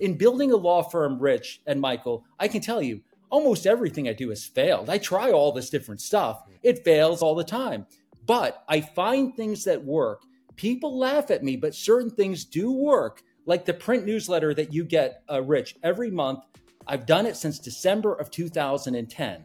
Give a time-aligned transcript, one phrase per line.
[0.00, 4.12] In building a law firm, Rich and Michael, I can tell you almost everything I
[4.12, 4.90] do has failed.
[4.90, 7.86] I try all this different stuff, it fails all the time.
[8.26, 10.22] But I find things that work.
[10.56, 14.84] People laugh at me, but certain things do work, like the print newsletter that you
[14.84, 16.40] get, uh, Rich, every month.
[16.88, 19.42] I've done it since December of 2010.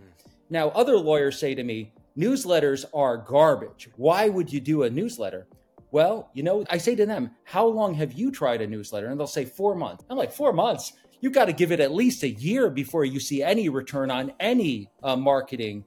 [0.49, 3.89] Now, other lawyers say to me, newsletters are garbage.
[3.97, 5.47] Why would you do a newsletter?
[5.91, 9.07] Well, you know, I say to them, How long have you tried a newsletter?
[9.07, 10.03] And they'll say, Four months.
[10.09, 10.93] I'm like, Four months?
[11.21, 14.31] You've got to give it at least a year before you see any return on
[14.39, 15.83] any uh, marketing.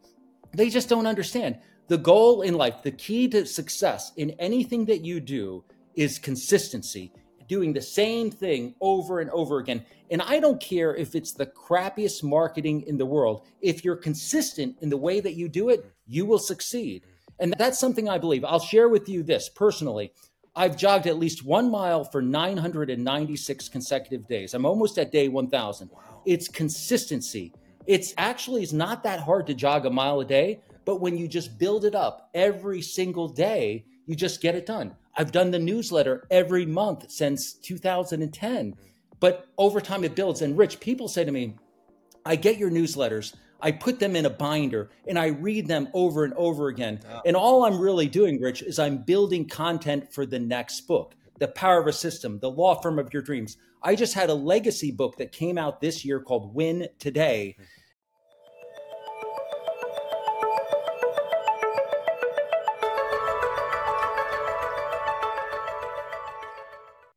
[0.55, 1.59] They just don't understand.
[1.89, 7.13] The goal in life, the key to success in anything that you do is consistency,
[7.49, 9.85] doing the same thing over and over again.
[10.11, 13.47] And I don't care if it's the crappiest marketing in the world.
[13.63, 17.05] If you're consistent in the way that you do it, you will succeed.
[17.41, 18.45] And that's something I believe.
[18.45, 20.13] I'll share with you this personally.
[20.55, 24.53] I've jogged at least one mile for 996 consecutive days.
[24.53, 25.91] I'm almost at day 1000.
[25.91, 26.23] Wow.
[26.27, 27.55] It's consistency.
[27.87, 31.27] It's actually it's not that hard to jog a mile a day, but when you
[31.27, 34.95] just build it up every single day, you just get it done.
[35.17, 38.75] I've done the newsletter every month since 2010,
[39.21, 40.43] but over time it builds.
[40.43, 41.57] And Rich, people say to me,
[42.25, 43.35] I get your newsletters.
[43.63, 47.01] I put them in a binder and I read them over and over again.
[47.25, 51.49] And all I'm really doing, Rich, is I'm building content for the next book, The
[51.49, 53.57] Power of a System, The Law Firm of Your Dreams.
[53.83, 57.57] I just had a legacy book that came out this year called Win Today.
[57.57, 57.65] Hmm.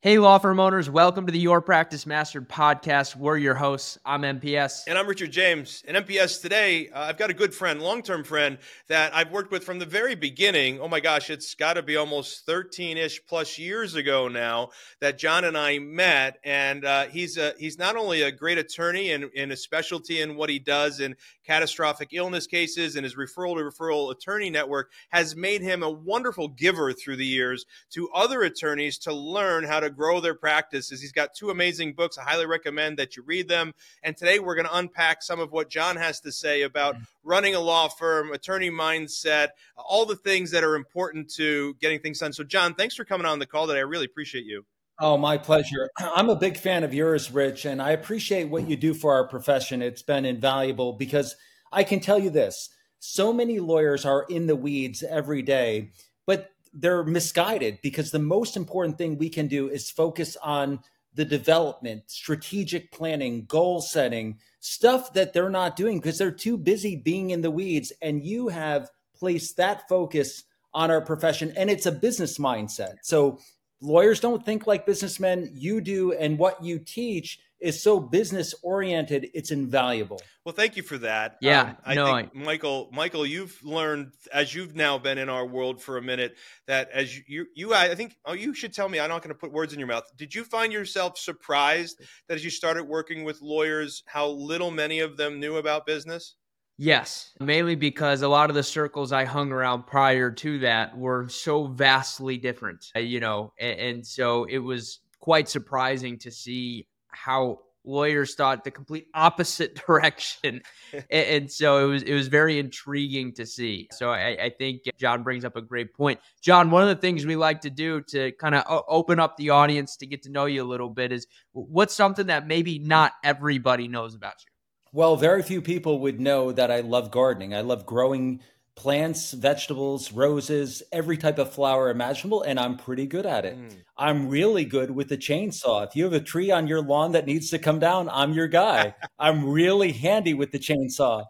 [0.06, 3.16] Hey, law firm owners, welcome to the Your Practice Mastered podcast.
[3.16, 3.98] We're your hosts.
[4.04, 4.82] I'm MPS.
[4.86, 5.82] And I'm Richard James.
[5.88, 9.50] And MPS today, uh, I've got a good friend, long term friend that I've worked
[9.50, 10.80] with from the very beginning.
[10.80, 14.68] Oh my gosh, it's got to be almost 13 ish plus years ago now
[15.00, 16.38] that John and I met.
[16.44, 20.36] And uh, he's, a, he's not only a great attorney and in a specialty in
[20.36, 21.16] what he does in
[21.46, 26.48] catastrophic illness cases, and his referral to referral attorney network has made him a wonderful
[26.48, 31.00] giver through the years to other attorneys to learn how to grow their practices.
[31.00, 32.18] He's got two amazing books.
[32.18, 33.72] I highly recommend that you read them.
[34.02, 37.04] And today we're going to unpack some of what John has to say about mm-hmm.
[37.24, 42.18] running a law firm, attorney mindset, all the things that are important to getting things
[42.18, 42.32] done.
[42.32, 43.78] So, John, thanks for coming on the call today.
[43.78, 44.64] I really appreciate you.
[44.98, 45.90] Oh, my pleasure.
[45.98, 49.28] I'm a big fan of yours, Rich, and I appreciate what you do for our
[49.28, 49.82] profession.
[49.82, 51.36] It's been invaluable because
[51.72, 55.92] I can tell you this so many lawyers are in the weeds every day,
[56.26, 60.80] but they're misguided because the most important thing we can do is focus on
[61.14, 66.96] the development, strategic planning, goal setting, stuff that they're not doing because they're too busy
[66.96, 67.92] being in the weeds.
[68.02, 72.96] And you have placed that focus on our profession, and it's a business mindset.
[73.02, 73.38] So
[73.80, 79.28] lawyers don't think like businessmen, you do, and what you teach is so business oriented
[79.32, 80.20] it's invaluable.
[80.44, 81.36] Well thank you for that.
[81.40, 82.38] Yeah um, i no, think I...
[82.38, 86.90] michael michael you've learned as you've now been in our world for a minute that
[86.92, 89.52] as you you i think oh you should tell me i'm not going to put
[89.52, 90.04] words in your mouth.
[90.16, 95.00] Did you find yourself surprised that as you started working with lawyers how little many
[95.00, 96.34] of them knew about business
[96.78, 101.28] Yes, mainly because a lot of the circles I hung around prior to that were
[101.28, 106.86] so vastly different, uh, you know, and, and so it was quite surprising to see
[107.08, 110.60] how lawyers thought the complete opposite direction.
[110.92, 113.88] And, and, so it was it was very intriguing to see.
[113.92, 116.20] So I, I, think john brings up a great point.
[116.40, 119.50] John one of the things we like to do to kind of open up the
[119.50, 123.12] audience to get to know you a little bit is what's something that maybe not
[123.24, 124.55] everybody knows about you
[124.96, 128.40] well very few people would know that i love gardening i love growing
[128.76, 133.58] plants, vegetables, roses, every type of flower imaginable, and I'm pretty good at it.
[133.58, 133.74] Mm.
[133.96, 135.86] I'm really good with the chainsaw.
[135.86, 138.46] If you have a tree on your lawn that needs to come down, I'm your
[138.46, 138.94] guy.
[139.18, 141.24] I'm really handy with the chainsaw.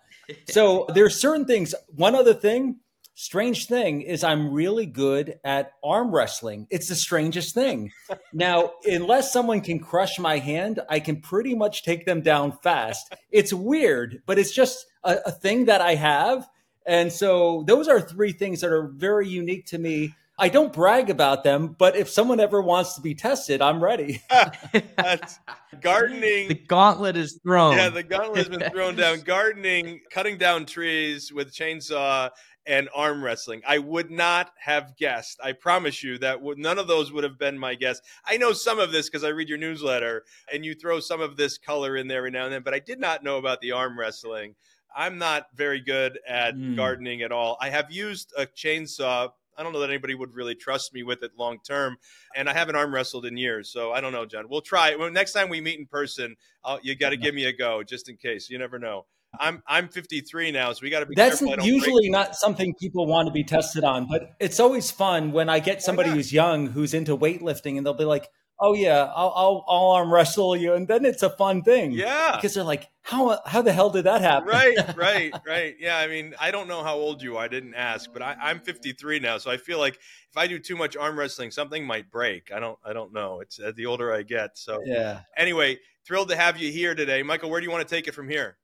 [0.49, 1.73] So there's certain things.
[1.95, 2.81] One other thing,
[3.17, 6.69] strange thing is I'm really good at arm wrestling.
[6.71, 7.91] It's the strangest thing.
[8.33, 13.13] now, unless someone can crush my hand, I can pretty much take them down fast.
[13.33, 16.49] It's weird, but it's just a, a thing that I have
[16.87, 20.15] and so those are three things that are very unique to me.
[20.39, 24.23] I don't brag about them, but if someone ever wants to be tested, I'm ready.
[25.81, 26.49] gardening.
[26.49, 27.77] The gauntlet is thrown.
[27.77, 29.21] Yeah, the gauntlet has been thrown down.
[29.25, 32.31] Gardening, cutting down trees with chainsaw,
[32.67, 33.63] and arm wrestling.
[33.67, 35.39] I would not have guessed.
[35.43, 38.01] I promise you that none of those would have been my guess.
[38.25, 41.37] I know some of this because I read your newsletter and you throw some of
[41.37, 43.73] this color in there every now and then, but I did not know about the
[43.73, 44.55] arm wrestling.
[44.95, 46.77] I'm not very good at mm.
[46.77, 47.57] gardening at all.
[47.61, 51.23] I have used a chainsaw I don't know that anybody would really trust me with
[51.23, 51.97] it long term.
[52.35, 54.49] And I haven't arm wrestled in years, so I don't know, John.
[54.49, 54.95] We'll try.
[54.97, 57.83] Well, next time we meet in person, I'll, you got to give me a go
[57.83, 58.51] just in case.
[58.51, 59.07] You never know.
[59.41, 61.15] I'm I'm 53 now, so we got to be.
[61.15, 65.49] That's usually not something people want to be tested on, but it's always fun when
[65.49, 68.29] I get somebody who's young who's into weightlifting, and they'll be like,
[68.61, 71.93] "Oh yeah, I'll, I'll, I'll arm wrestle you," and then it's a fun thing.
[71.93, 75.75] Yeah, because they're like, "How how the hell did that happen?" Right, right, right.
[75.79, 77.45] Yeah, I mean, I don't know how old you are.
[77.45, 80.59] I didn't ask, but I, I'm 53 now, so I feel like if I do
[80.59, 82.53] too much arm wrestling, something might break.
[82.53, 83.41] I don't I don't know.
[83.41, 84.59] It's uh, the older I get.
[84.59, 85.21] So yeah.
[85.37, 87.51] Anyway, thrilled to have you here today, Michael.
[87.51, 88.57] Where do you want to take it from here?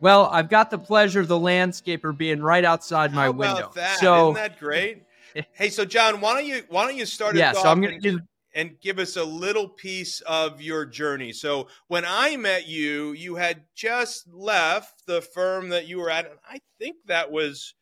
[0.00, 3.72] Well, I've got the pleasure of the landscaper being right outside my How window.
[3.74, 3.98] That?
[3.98, 5.04] So isn't that great?
[5.52, 7.36] hey, so John, why don't you why don't you start?
[7.36, 8.20] Yeah, so I'm going to
[8.56, 11.30] and give us a little piece of your journey.
[11.30, 16.24] So when I met you, you had just left the firm that you were at.
[16.24, 17.74] And I think that was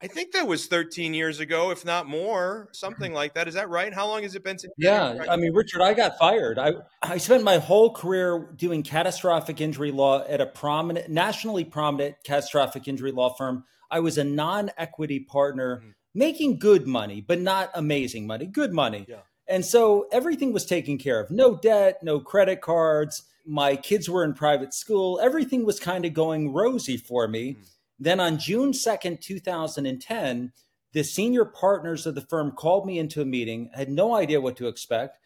[0.00, 3.48] I think that was 13 years ago, if not more, something like that.
[3.48, 3.92] Is that right?
[3.92, 4.72] How long has it been since?
[4.78, 6.58] Yeah, I mean, Richard, I got fired.
[6.58, 12.16] I I spent my whole career doing catastrophic injury law at a prominent, nationally prominent
[12.22, 13.64] catastrophic injury law firm.
[13.90, 15.90] I was a non-equity partner, mm-hmm.
[16.14, 18.46] making good money, but not amazing money.
[18.46, 19.04] Good money.
[19.08, 19.22] Yeah.
[19.48, 21.30] And so everything was taken care of.
[21.30, 23.24] No debt, no credit cards.
[23.44, 25.18] My kids were in private school.
[25.20, 27.54] Everything was kind of going rosy for me.
[27.54, 27.62] Mm-hmm
[27.98, 30.52] then on June 2nd, 2010,
[30.92, 34.40] the senior partners of the firm called me into a meeting, I had no idea
[34.40, 35.18] what to expect.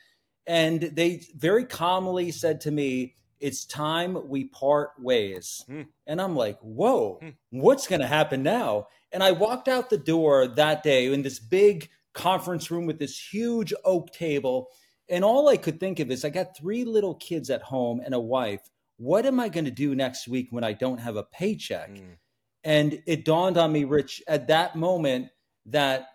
[0.46, 5.64] And they very calmly said to me, It's time we part ways.
[5.68, 5.86] Mm.
[6.06, 7.34] And I'm like, Whoa, mm.
[7.50, 8.88] what's going to happen now?
[9.12, 13.18] And I walked out the door that day in this big conference room with this
[13.18, 14.68] huge oak table.
[15.08, 18.14] And all I could think of is I got three little kids at home and
[18.14, 18.62] a wife.
[18.96, 21.90] What am I going to do next week when I don't have a paycheck?
[21.90, 22.16] Mm.
[22.64, 25.28] And it dawned on me, Rich, at that moment
[25.66, 26.08] that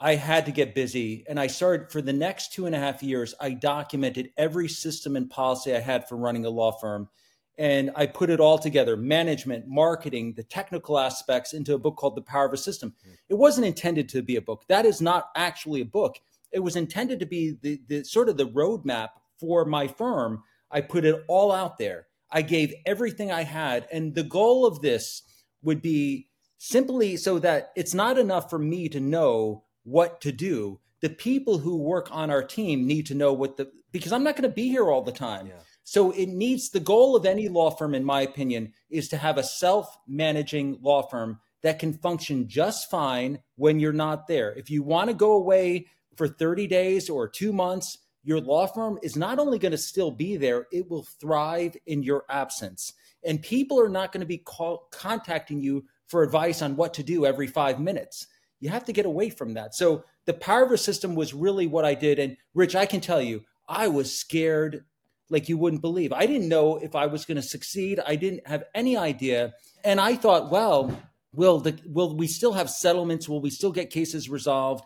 [0.00, 1.24] I had to get busy.
[1.28, 5.16] And I started for the next two and a half years, I documented every system
[5.16, 7.08] and policy I had for running a law firm.
[7.56, 12.14] And I put it all together management, marketing, the technical aspects into a book called
[12.14, 12.90] The Power of a System.
[12.90, 13.14] Mm-hmm.
[13.30, 14.62] It wasn't intended to be a book.
[14.68, 16.18] That is not actually a book.
[16.52, 19.08] It was intended to be the, the sort of the roadmap
[19.40, 20.44] for my firm.
[20.70, 22.06] I put it all out there.
[22.30, 23.88] I gave everything I had.
[23.90, 25.22] And the goal of this
[25.62, 26.28] would be
[26.58, 30.80] simply so that it's not enough for me to know what to do.
[31.00, 34.36] The people who work on our team need to know what the because I'm not
[34.36, 35.46] going to be here all the time.
[35.46, 35.60] Yeah.
[35.84, 39.38] So it needs the goal of any law firm, in my opinion, is to have
[39.38, 44.52] a self-managing law firm that can function just fine when you're not there.
[44.52, 47.96] If you want to go away for 30 days or two months,
[48.28, 52.02] your law firm is not only going to still be there, it will thrive in
[52.02, 52.92] your absence.
[53.24, 57.02] And people are not going to be call, contacting you for advice on what to
[57.02, 58.26] do every five minutes.
[58.60, 59.74] You have to get away from that.
[59.74, 62.18] So the power of a system was really what I did.
[62.18, 64.84] And Rich, I can tell you, I was scared
[65.30, 66.12] like you wouldn't believe.
[66.12, 67.98] I didn't know if I was going to succeed.
[68.06, 69.54] I didn't have any idea.
[69.84, 70.94] And I thought, well,
[71.32, 73.26] will the will we still have settlements?
[73.26, 74.84] Will we still get cases resolved?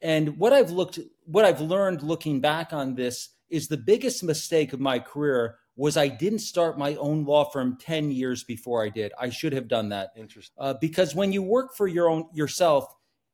[0.00, 4.72] And what I've looked what I've learned looking back on this is the biggest mistake
[4.72, 8.88] of my career was I didn't start my own law firm 10 years before I
[8.88, 9.12] did.
[9.20, 10.10] I should have done that.
[10.16, 10.54] Interesting.
[10.58, 12.86] Uh, because when you work for your own yourself,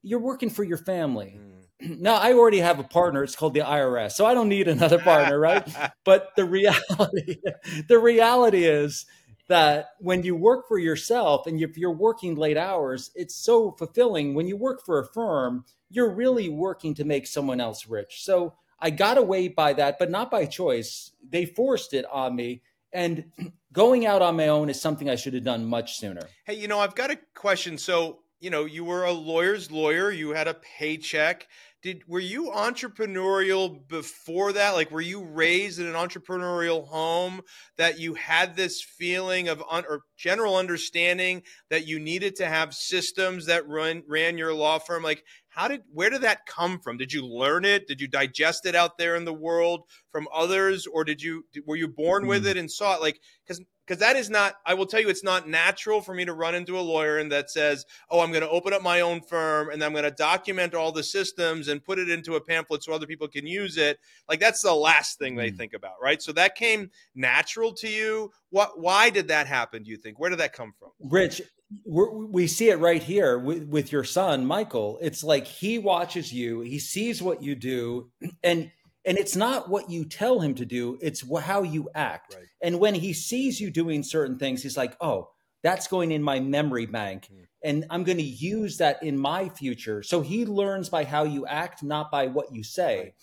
[0.03, 1.39] you're working for your family.
[1.39, 1.99] Mm.
[2.01, 3.25] Now I already have a partner.
[3.25, 5.67] It's called the IRS, so I don't need another partner, right?
[6.05, 7.39] but the reality,
[7.89, 9.05] the reality is
[9.49, 14.35] that when you work for yourself and if you're working late hours, it's so fulfilling.
[14.35, 18.25] When you work for a firm, you're really working to make someone else rich.
[18.25, 21.13] So I got away by that, but not by choice.
[21.29, 22.63] They forced it on me.
[22.93, 23.31] And
[23.73, 26.23] going out on my own is something I should have done much sooner.
[26.45, 27.79] Hey, you know, I've got a question.
[27.79, 31.47] So, you know, you were a lawyer's lawyer, you had a paycheck.
[31.83, 34.75] Did were you entrepreneurial before that?
[34.75, 37.43] Like were you raised in an entrepreneurial home
[37.77, 42.73] that you had this feeling of un, or general understanding that you needed to have
[42.73, 45.03] systems that run ran your law firm?
[45.03, 48.65] Like how did where did that come from did you learn it did you digest
[48.65, 52.43] it out there in the world from others or did you were you born with
[52.43, 52.51] mm-hmm.
[52.53, 55.25] it and saw it like because because that is not i will tell you it's
[55.25, 58.43] not natural for me to run into a lawyer and that says oh i'm going
[58.43, 61.85] to open up my own firm and i'm going to document all the systems and
[61.85, 63.99] put it into a pamphlet so other people can use it.
[64.29, 65.57] Like that's the last thing they mm.
[65.57, 66.23] think about right?
[66.23, 68.31] So that came natural to you.
[68.51, 70.19] What why did that happen do you think?
[70.19, 70.91] Where did that come from?
[71.01, 71.43] Rich
[71.87, 74.99] we see it right here with, with your son michael.
[75.01, 78.11] It's like he watches you he sees what you do
[78.43, 78.71] and
[79.05, 82.47] and it's not what you tell him to do it's how you act right.
[82.63, 85.29] and when he sees you doing certain things he's like oh
[85.63, 87.29] that's going in my memory bank.
[87.33, 87.47] Mm.
[87.65, 90.03] And I'm going to use that in my future.
[90.03, 92.99] So he learns by how you act, not by what you say.
[92.99, 93.15] Right.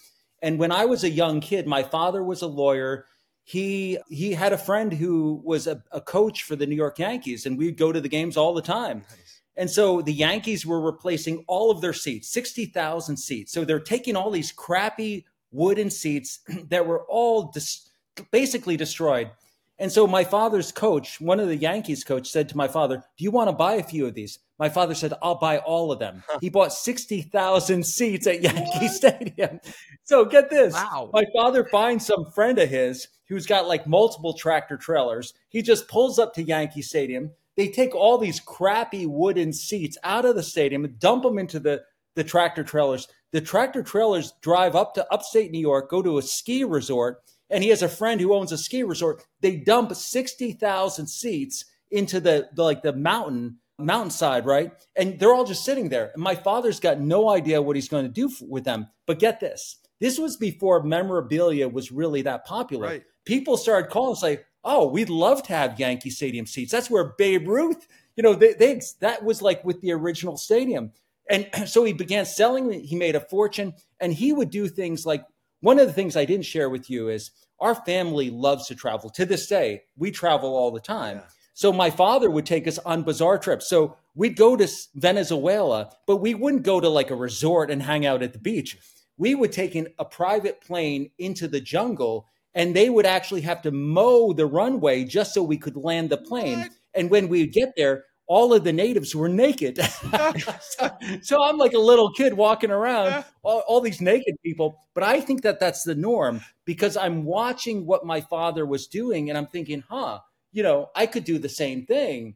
[0.41, 3.05] And when I was a young kid, my father was a lawyer.
[3.43, 7.45] He he had a friend who was a, a coach for the New York Yankees,
[7.45, 8.99] and we'd go to the games all the time.
[9.09, 9.41] Nice.
[9.57, 13.51] And so the Yankees were replacing all of their seats, 60,000 seats.
[13.51, 16.39] So they're taking all these crappy wooden seats
[16.69, 17.89] that were all dis-
[18.31, 19.31] basically destroyed
[19.79, 23.23] and so my father's coach, one of the Yankees coach said to my father, "Do
[23.23, 25.99] you want to buy a few of these?" My father said, "I'll buy all of
[25.99, 28.91] them." He bought 60,000 seats at Yankee what?
[28.91, 29.61] Stadium.
[30.03, 30.73] So get this.
[30.73, 31.09] Wow.
[31.13, 35.33] My father finds some friend of his who's got like multiple tractor trailers.
[35.47, 37.31] He just pulls up to Yankee Stadium.
[37.55, 41.59] They take all these crappy wooden seats out of the stadium and dump them into
[41.59, 41.83] the
[42.15, 43.07] the tractor trailers.
[43.31, 47.63] The tractor trailers drive up to upstate New York, go to a ski resort and
[47.63, 49.25] he has a friend who owns a ski resort.
[49.41, 54.73] They dump 60,000 seats into the, the, like the mountain mountainside, right?
[54.95, 56.11] And they're all just sitting there.
[56.13, 58.87] And my father's got no idea what he's going to do f- with them.
[59.07, 59.77] But get this.
[59.99, 62.87] This was before memorabilia was really that popular.
[62.87, 63.03] Right.
[63.25, 66.71] People started calling and say, "Oh, we'd love to have Yankee Stadium seats.
[66.71, 70.91] That's where Babe Ruth, you know, they, they that was like with the original stadium."
[71.29, 72.71] And so he began selling.
[72.71, 75.23] He made a fortune, and he would do things like
[75.61, 79.09] one of the things I didn't share with you is our family loves to travel.
[79.11, 81.17] To this day, we travel all the time.
[81.17, 81.23] Yeah.
[81.53, 83.67] So my father would take us on bizarre trips.
[83.67, 88.05] So we'd go to Venezuela, but we wouldn't go to like a resort and hang
[88.05, 88.77] out at the beach.
[89.17, 93.61] We would take in a private plane into the jungle and they would actually have
[93.63, 96.59] to mow the runway just so we could land the plane.
[96.59, 96.71] What?
[96.93, 99.79] And when we get there, all of the natives were naked.
[100.61, 100.89] so,
[101.21, 104.85] so, I'm like a little kid walking around, all, all, these naked people.
[104.93, 109.29] But I think that that's the norm because I'm watching what my father was doing
[109.29, 110.19] and I'm thinking, huh,
[110.51, 112.35] you know, I could do the same thing.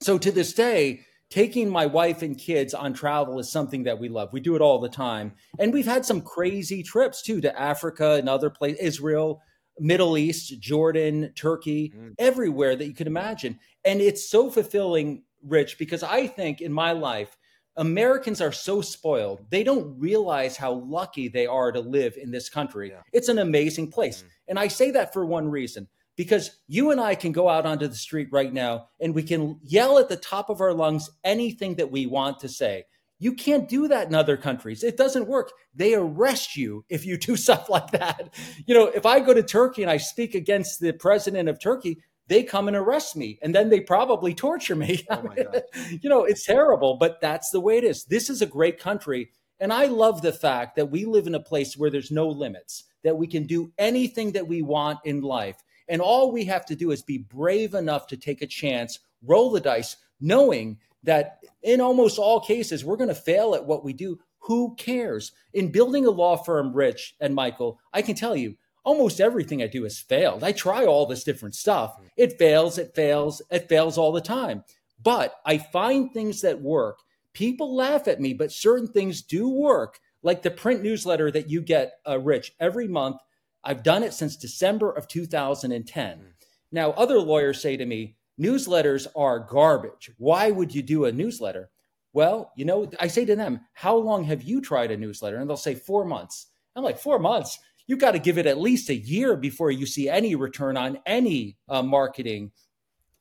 [0.00, 4.08] So to this day, taking my wife and kids on travel is something that we
[4.08, 4.32] love.
[4.32, 5.32] We do it all the time.
[5.58, 9.42] And we've had some crazy trips too to Africa and other places, Israel.
[9.78, 12.14] Middle East, Jordan, Turkey, mm.
[12.18, 13.58] everywhere that you could imagine.
[13.84, 17.36] And it's so fulfilling, Rich, because I think in my life,
[17.76, 19.44] Americans are so spoiled.
[19.50, 22.90] They don't realize how lucky they are to live in this country.
[22.90, 23.02] Yeah.
[23.12, 24.22] It's an amazing place.
[24.22, 24.26] Mm.
[24.48, 27.86] And I say that for one reason because you and I can go out onto
[27.86, 31.74] the street right now and we can yell at the top of our lungs anything
[31.76, 32.84] that we want to say.
[33.18, 34.82] You can't do that in other countries.
[34.82, 35.52] It doesn't work.
[35.74, 38.34] They arrest you if you do stuff like that.
[38.66, 41.98] You know, if I go to Turkey and I speak against the president of Turkey,
[42.28, 45.04] they come and arrest me and then they probably torture me.
[45.10, 45.22] Oh
[45.90, 48.04] you know, it's terrible, but that's the way it is.
[48.04, 49.30] This is a great country.
[49.58, 52.84] And I love the fact that we live in a place where there's no limits,
[53.04, 55.62] that we can do anything that we want in life.
[55.88, 59.50] And all we have to do is be brave enough to take a chance, roll
[59.50, 63.92] the dice, knowing that in almost all cases, we're going to fail at what we
[63.92, 64.18] do.
[64.40, 65.32] Who cares?
[65.52, 69.66] In building a law firm, Rich and Michael, I can tell you, almost everything I
[69.66, 70.44] do has failed.
[70.44, 71.96] I try all this different stuff.
[72.16, 74.62] It fails, it fails, it fails all the time.
[75.02, 77.00] But I find things that work.
[77.32, 81.60] People laugh at me, but certain things do work, like the print newsletter that you
[81.60, 83.16] get, uh, Rich, every month.
[83.64, 86.34] I've done it since December of 2010.
[86.70, 90.10] Now, other lawyers say to me, newsletters are garbage.
[90.18, 91.70] Why would you do a newsletter?
[92.12, 95.36] Well, you know, I say to them, how long have you tried a newsletter?
[95.36, 96.46] And they'll say four months.
[96.74, 97.58] I'm like, four months?
[97.86, 100.98] You've got to give it at least a year before you see any return on
[101.06, 102.52] any uh, marketing.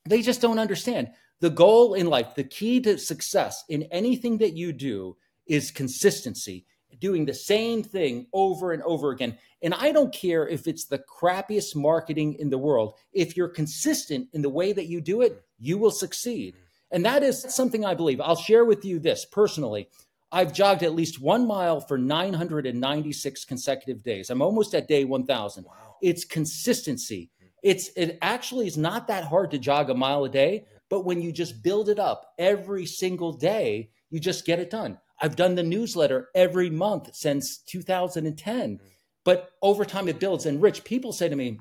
[0.08, 1.10] They just don't understand.
[1.42, 6.66] The goal in life, the key to success in anything that you do is consistency
[7.00, 9.38] doing the same thing over and over again.
[9.62, 12.96] And I don't care if it's the crappiest marketing in the world.
[13.14, 16.56] If you're consistent in the way that you do it, you will succeed.
[16.92, 18.22] And that is something I believe.
[18.22, 19.90] I'll share with you this personally.
[20.32, 24.30] I've jogged at least one mile for 996 consecutive days.
[24.30, 25.64] I'm almost at day 1000.
[25.64, 25.72] Wow.
[26.02, 27.32] It's consistency.
[27.64, 31.22] It's it actually is not that hard to jog a mile a day, but when
[31.22, 35.00] you just build it up every single day, you just get it done.
[35.22, 38.80] I've done the newsletter every month since 2010.
[39.24, 40.46] But over time it builds.
[40.46, 41.60] And Rich, people say to me,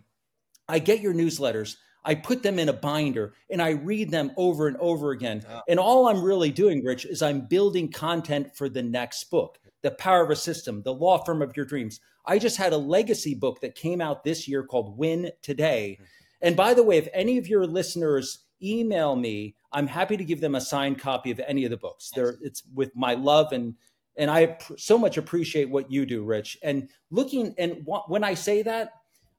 [0.68, 1.76] I get your newsletters.
[2.04, 5.42] I put them in a binder and I read them over and over again.
[5.68, 9.92] And all I'm really doing, Rich, is I'm building content for the next book, The
[9.92, 12.00] Power of a System, The Law Firm of Your Dreams.
[12.26, 15.96] I just had a legacy book that came out this year called Win Today.
[15.98, 16.04] Hmm.
[16.42, 19.54] And by the way, if any of your listeners email me.
[19.74, 22.10] I'm happy to give them a signed copy of any of the books.
[22.14, 23.74] There, it's with my love and
[24.16, 26.56] and I so much appreciate what you do, Rich.
[26.62, 28.92] And looking and when I say that,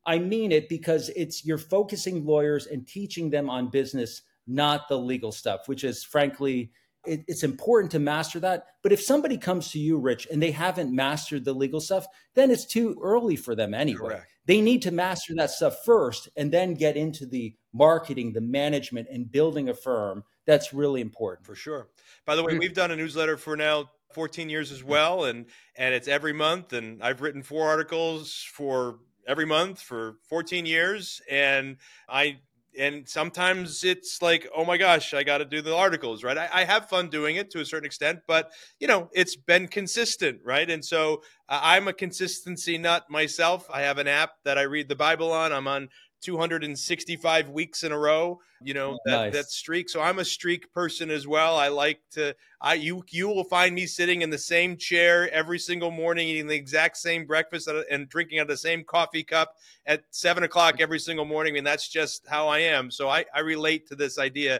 [0.06, 4.98] I mean it because it's you're focusing lawyers and teaching them on business not the
[4.98, 6.72] legal stuff, which is frankly,
[7.06, 8.66] it, it's important to master that.
[8.84, 12.52] But if somebody comes to you, Rich, and they haven't mastered the legal stuff, then
[12.52, 14.10] it's too early for them anyway.
[14.10, 14.32] Correct.
[14.46, 19.08] They need to master that stuff first and then get into the marketing, the management,
[19.12, 20.24] and building a firm.
[20.46, 21.46] That's really important.
[21.46, 21.90] For sure.
[22.26, 25.94] By the way, we've done a newsletter for now 14 years as well and and
[25.94, 31.76] it's every month and I've written four articles for every month for 14 years and
[32.08, 32.38] I
[32.78, 36.50] and sometimes it's like oh my gosh i got to do the articles right I,
[36.54, 40.40] I, have fun doing it to a certain extent but you know it's been consistent
[40.44, 44.64] right and so uh, i'm a consistency nut myself i have an app that i
[44.64, 45.90] read the bible on i'm on
[46.26, 49.34] 265 weeks in a row you know oh, that, nice.
[49.34, 49.90] that streak.
[49.90, 51.56] So i'm a streak person as well.
[51.56, 55.60] I like to i you you will find me sitting in the same chair every
[55.60, 59.56] single morning eating the exact same breakfast and drinking out of the same coffee cup
[59.86, 62.90] at seven o'clock every single morning I and mean, that's just how i am.
[62.90, 64.60] So i i relate to this idea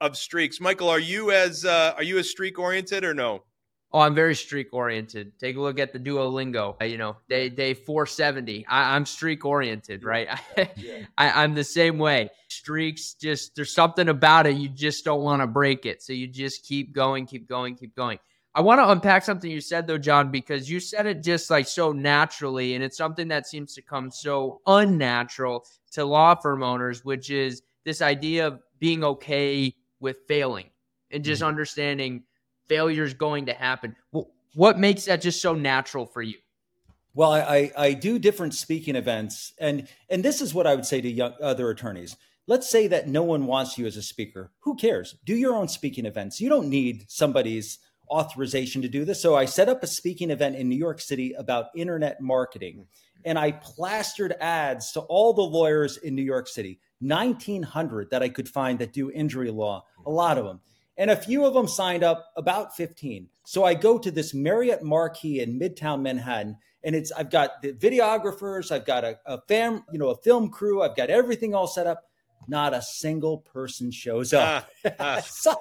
[0.00, 0.60] of streaks.
[0.60, 3.44] Michael are you as uh, are you as streak oriented or no
[3.94, 5.38] Oh, I'm very streak oriented.
[5.38, 6.80] Take a look at the Duolingo.
[6.80, 8.66] Uh, you know, day day 470.
[8.66, 10.28] I, am streak oriented, right?
[11.18, 12.30] I, I'm the same way.
[12.48, 14.56] Streaks, just there's something about it.
[14.56, 17.94] You just don't want to break it, so you just keep going, keep going, keep
[17.94, 18.18] going.
[18.54, 21.66] I want to unpack something you said though, John, because you said it just like
[21.66, 27.04] so naturally, and it's something that seems to come so unnatural to law firm owners,
[27.04, 30.70] which is this idea of being okay with failing
[31.10, 31.48] and just mm-hmm.
[31.48, 32.24] understanding
[32.68, 33.96] failure is going to happen.
[34.54, 36.34] What makes that just so natural for you?
[37.14, 41.00] Well, I, I do different speaking events, and and this is what I would say
[41.02, 42.16] to young, other attorneys.
[42.46, 44.50] Let's say that no one wants you as a speaker.
[44.60, 45.16] Who cares?
[45.24, 46.40] Do your own speaking events.
[46.40, 47.78] You don't need somebody's
[48.10, 49.22] authorization to do this.
[49.22, 52.86] So I set up a speaking event in New York City about internet marketing,
[53.26, 58.30] and I plastered ads to all the lawyers in New York City, 1,900 that I
[58.30, 60.60] could find that do injury law, a lot of them
[60.96, 64.82] and a few of them signed up about 15 so i go to this marriott
[64.82, 69.84] marquis in midtown manhattan and it's i've got the videographers i've got a, a fam
[69.92, 72.04] you know a film crew i've got everything all set up.
[72.48, 74.68] Not a single person shows up.
[74.84, 75.20] Ah, ah.
[75.24, 75.54] So,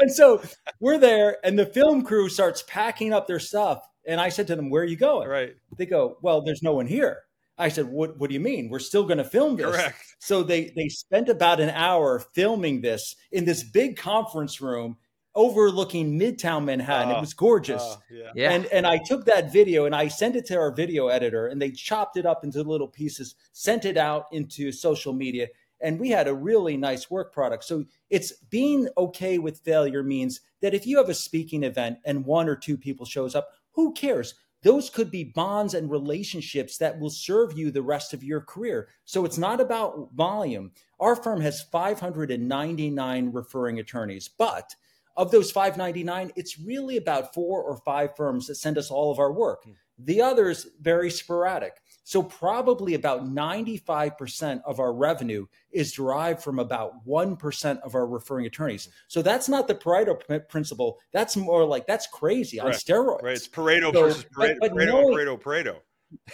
[0.00, 0.42] and so
[0.80, 3.86] we're there and the film crew starts packing up their stuff.
[4.04, 5.28] And i said to them where are you going?
[5.28, 5.54] Right.
[5.76, 7.22] They go well there's no one here
[7.60, 8.18] I said, "What?
[8.18, 8.70] What do you mean?
[8.70, 9.98] We're still going to film this?" Correct.
[10.18, 14.96] So they they spent about an hour filming this in this big conference room
[15.34, 17.12] overlooking Midtown Manhattan.
[17.12, 17.82] Uh, it was gorgeous.
[17.82, 18.30] Uh, yeah.
[18.34, 18.50] yeah.
[18.50, 21.60] And and I took that video and I sent it to our video editor, and
[21.60, 25.48] they chopped it up into little pieces, sent it out into social media,
[25.80, 27.64] and we had a really nice work product.
[27.64, 32.24] So it's being okay with failure means that if you have a speaking event and
[32.24, 34.34] one or two people shows up, who cares?
[34.62, 38.88] Those could be bonds and relationships that will serve you the rest of your career.
[39.04, 40.72] So it's not about volume.
[40.98, 44.74] Our firm has 599 referring attorneys, but
[45.16, 49.18] of those 599, it's really about four or five firms that send us all of
[49.18, 49.64] our work.
[49.64, 49.72] Hmm.
[49.98, 51.74] The others very sporadic.
[52.10, 58.46] So probably about 95% of our revenue is derived from about 1% of our referring
[58.46, 58.88] attorneys.
[59.06, 60.98] So that's not the Pareto principle.
[61.12, 62.66] That's more like that's crazy right.
[62.66, 63.22] on steroids.
[63.22, 63.36] Right.
[63.36, 65.40] It's Pareto so, versus Pareto, but, but Pareto, knowing, Pareto,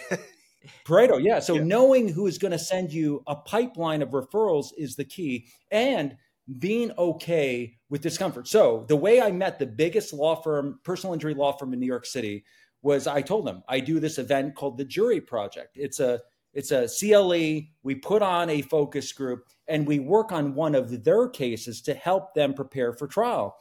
[0.09, 0.19] Pareto.
[0.83, 1.39] Pareto, yeah.
[1.39, 1.63] So yeah.
[1.65, 5.45] knowing who is going to send you a pipeline of referrals is the key.
[5.69, 6.17] And
[6.57, 8.47] being okay with discomfort.
[8.47, 11.85] So the way I met the biggest law firm, personal injury law firm in New
[11.85, 12.45] York City
[12.87, 15.75] was I told them I do this event called the Jury Project.
[15.75, 16.21] It's a
[16.53, 17.67] it's a CLE.
[17.83, 21.93] We put on a focus group and we work on one of their cases to
[21.93, 23.57] help them prepare for trial.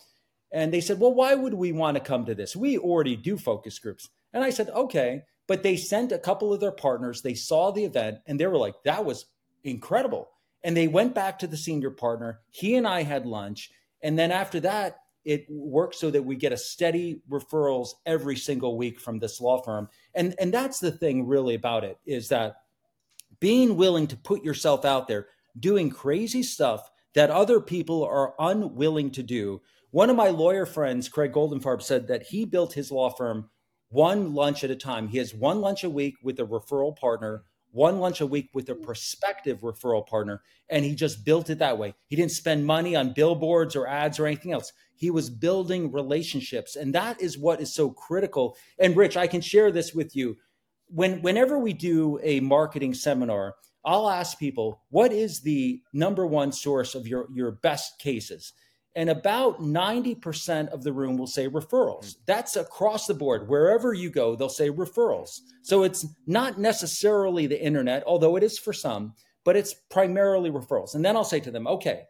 [0.53, 2.55] And they said, "Well, why would we want to come to this?
[2.55, 6.61] We already do focus groups." And I said, "Okay." But they sent a couple of
[6.61, 7.23] their partners.
[7.23, 9.27] They saw the event and they were like, "That was
[9.65, 10.29] incredible."
[10.62, 12.41] And they went back to the senior partner.
[12.51, 13.71] He and I had lunch.
[14.03, 18.79] And then after that, it works so that we get a steady referrals every single
[18.79, 19.89] week from this law firm.
[20.15, 22.62] And and that's the thing really about it is that
[23.41, 25.27] being willing to put yourself out there
[25.59, 29.61] doing crazy stuff that other people are unwilling to do.
[29.91, 33.51] One of my lawyer friends craig goldenfarb said that he built his law firm
[33.89, 35.09] one lunch at a time.
[35.09, 37.45] He has one lunch a week with a referral partner
[37.77, 41.79] one lunch a week with a prospective referral partner and he just built it that
[41.79, 45.93] way he didn't spend money on billboards or ads or anything else he was building
[45.93, 46.75] relationships.
[46.75, 48.57] And that is what is so critical.
[48.79, 50.37] And Rich, I can share this with you.
[50.89, 56.51] When whenever we do a marketing seminar, I'll ask people, what is the number one
[56.51, 58.53] source of your, your best cases?
[58.97, 62.17] And about 90% of the room will say referrals.
[62.27, 63.47] That's across the board.
[63.47, 65.41] Wherever you go, they'll say referrals.
[65.63, 69.13] So it's not necessarily the internet, although it is for some,
[69.45, 70.95] but it's primarily referrals.
[70.95, 72.05] And then I'll say to them, okay,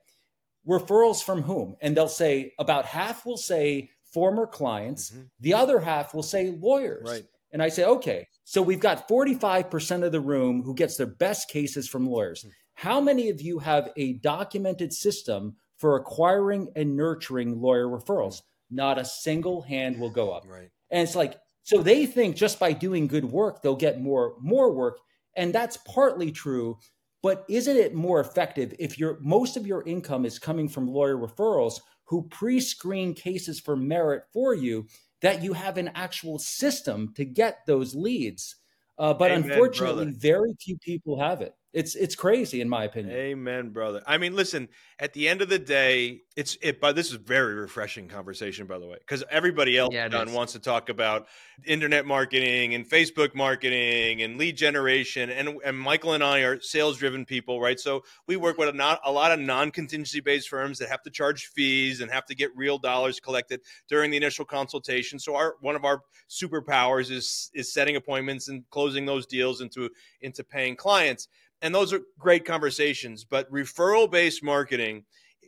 [0.66, 1.74] referrals from whom?
[1.82, 5.22] And they'll say about half will say former clients, mm-hmm.
[5.40, 7.10] the other half will say lawyers.
[7.10, 7.24] Right.
[7.52, 11.48] And I say, okay, so we've got 45% of the room who gets their best
[11.48, 12.40] cases from lawyers.
[12.40, 12.50] Mm-hmm.
[12.74, 18.42] How many of you have a documented system for acquiring and nurturing lawyer referrals?
[18.70, 20.44] Not a single hand will go up.
[20.46, 20.70] Right.
[20.90, 24.72] And it's like, so they think just by doing good work, they'll get more more
[24.72, 24.98] work.
[25.36, 26.78] And that's partly true.
[27.22, 31.16] But isn't it more effective if your most of your income is coming from lawyer
[31.16, 34.86] referrals who pre-screen cases for merit for you,
[35.22, 38.56] that you have an actual system to get those leads?
[38.98, 40.18] Uh, but Amen, unfortunately, brother.
[40.18, 41.54] very few people have it.
[41.76, 43.14] It's it's crazy in my opinion.
[43.14, 44.02] Amen, brother.
[44.06, 44.68] I mean, listen.
[44.98, 46.80] At the end of the day, it's it.
[46.80, 50.58] But this is very refreshing conversation, by the way, because everybody else yeah, wants to
[50.58, 51.26] talk about
[51.66, 56.96] internet marketing and Facebook marketing and lead generation, and and Michael and I are sales
[56.96, 57.78] driven people, right?
[57.78, 58.68] So we work mm-hmm.
[58.68, 62.00] with a, not, a lot of non contingency based firms that have to charge fees
[62.00, 65.18] and have to get real dollars collected during the initial consultation.
[65.18, 69.90] So our one of our superpowers is is setting appointments and closing those deals into
[70.22, 71.28] into paying clients
[71.62, 75.04] and those are great conversations but referral based marketing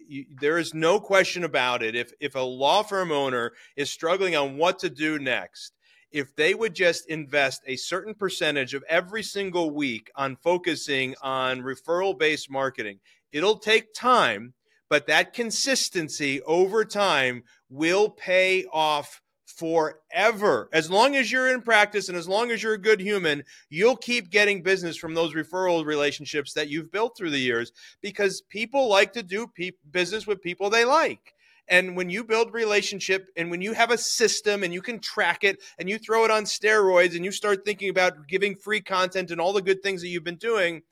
[0.09, 1.95] you, there is no question about it.
[1.95, 5.75] If if a law firm owner is struggling on what to do next
[6.11, 11.61] if they would just invest a certain percentage of every single week on focusing on
[11.61, 12.99] referral based marketing
[13.33, 14.55] it'll take time
[14.89, 20.69] but that consistency over time will pay off forever.
[20.73, 23.97] As long as you're in practice and as long as you're a good human, you'll
[23.97, 28.89] keep getting business from those referral relationships that you've built through the years because people
[28.89, 31.35] like to do pe- business with people they like.
[31.69, 35.45] And when you build relationship and when you have a system and you can track
[35.45, 39.31] it and you throw it on steroids and you start thinking about giving free content
[39.31, 40.83] and all the good things that you've been doing,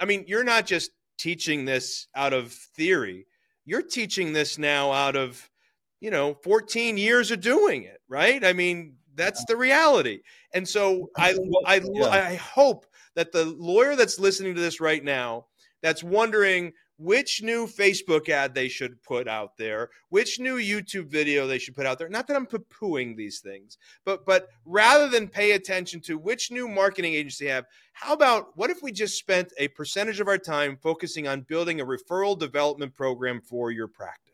[0.00, 3.26] I mean, you're not just teaching this out of theory.
[3.64, 5.48] You're teaching this now out of
[6.00, 10.20] you know 14 years of doing it right i mean that's the reality
[10.54, 11.80] and so i i
[12.10, 15.46] i hope that the lawyer that's listening to this right now
[15.82, 21.46] that's wondering which new Facebook ad they should put out there, which new YouTube video
[21.46, 22.08] they should put out there.
[22.08, 26.68] Not that I'm poo-pooing these things, but but rather than pay attention to which new
[26.68, 30.78] marketing agency have, how about what if we just spent a percentage of our time
[30.82, 34.25] focusing on building a referral development program for your practice?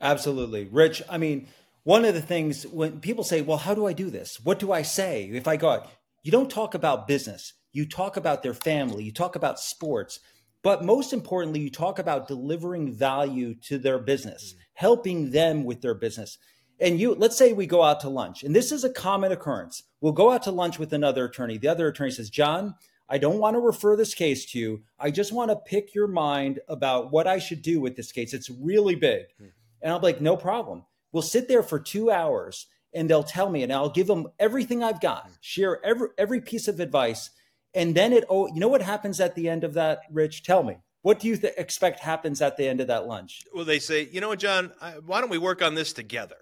[0.00, 0.68] Absolutely.
[0.70, 1.48] Rich, I mean,
[1.84, 4.40] one of the things when people say, well, how do I do this?
[4.42, 5.30] What do I say?
[5.32, 5.88] If I go out,
[6.22, 7.52] you don't talk about business.
[7.72, 9.04] You talk about their family.
[9.04, 10.20] You talk about sports.
[10.62, 14.60] But most importantly, you talk about delivering value to their business, mm-hmm.
[14.74, 16.38] helping them with their business.
[16.80, 19.82] And you, let's say we go out to lunch, and this is a common occurrence.
[20.00, 21.58] We'll go out to lunch with another attorney.
[21.58, 22.74] The other attorney says, John,
[23.08, 24.82] I don't want to refer this case to you.
[24.98, 28.32] I just want to pick your mind about what I should do with this case.
[28.32, 29.26] It's really big.
[29.40, 29.48] Mm-hmm.
[29.84, 30.84] And I'm like, no problem.
[31.12, 34.82] We'll sit there for two hours and they'll tell me, and I'll give them everything
[34.82, 37.30] I've got, share every every piece of advice.
[37.74, 40.42] And then it, oh, you know what happens at the end of that, Rich?
[40.44, 40.78] Tell me.
[41.02, 43.42] What do you th- expect happens at the end of that lunch?
[43.52, 44.72] Well, they say, you know what, John,
[45.04, 46.36] why don't we work on this together?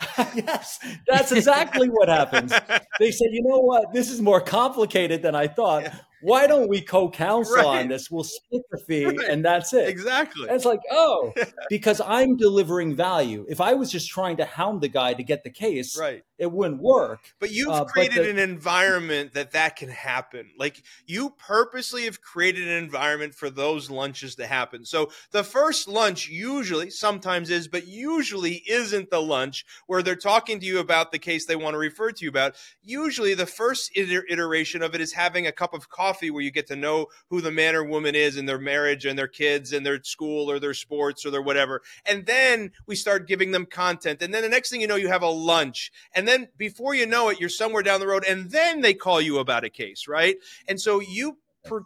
[0.34, 2.52] yes, that's exactly what happens.
[3.00, 5.82] They said, you know what, this is more complicated than I thought.
[5.82, 7.82] Yeah why don't we co-counsel right.
[7.82, 8.10] on this?
[8.10, 9.18] We'll split the fee right.
[9.28, 9.88] and that's it.
[9.88, 10.48] Exactly.
[10.48, 11.32] And it's like, oh,
[11.68, 13.44] because I'm delivering value.
[13.48, 16.24] If I was just trying to hound the guy to get the case, right.
[16.38, 17.34] It wouldn't work.
[17.38, 20.50] But you've uh, created but the- an environment that that can happen.
[20.58, 24.84] Like you purposely have created an environment for those lunches to happen.
[24.84, 30.60] So the first lunch usually, sometimes is, but usually isn't the lunch where they're talking
[30.60, 32.56] to you about the case they want to refer to you about.
[32.82, 36.50] Usually the first iteration of it is having a cup of coffee coffee where you
[36.50, 39.72] get to know who the man or woman is in their marriage and their kids
[39.72, 41.82] and their school or their sports or their whatever.
[42.06, 44.22] And then we start giving them content.
[44.22, 45.90] And then the next thing you know, you have a lunch.
[46.14, 48.24] And then before you know it, you're somewhere down the road.
[48.28, 50.36] And then they call you about a case, right?
[50.68, 51.38] And so you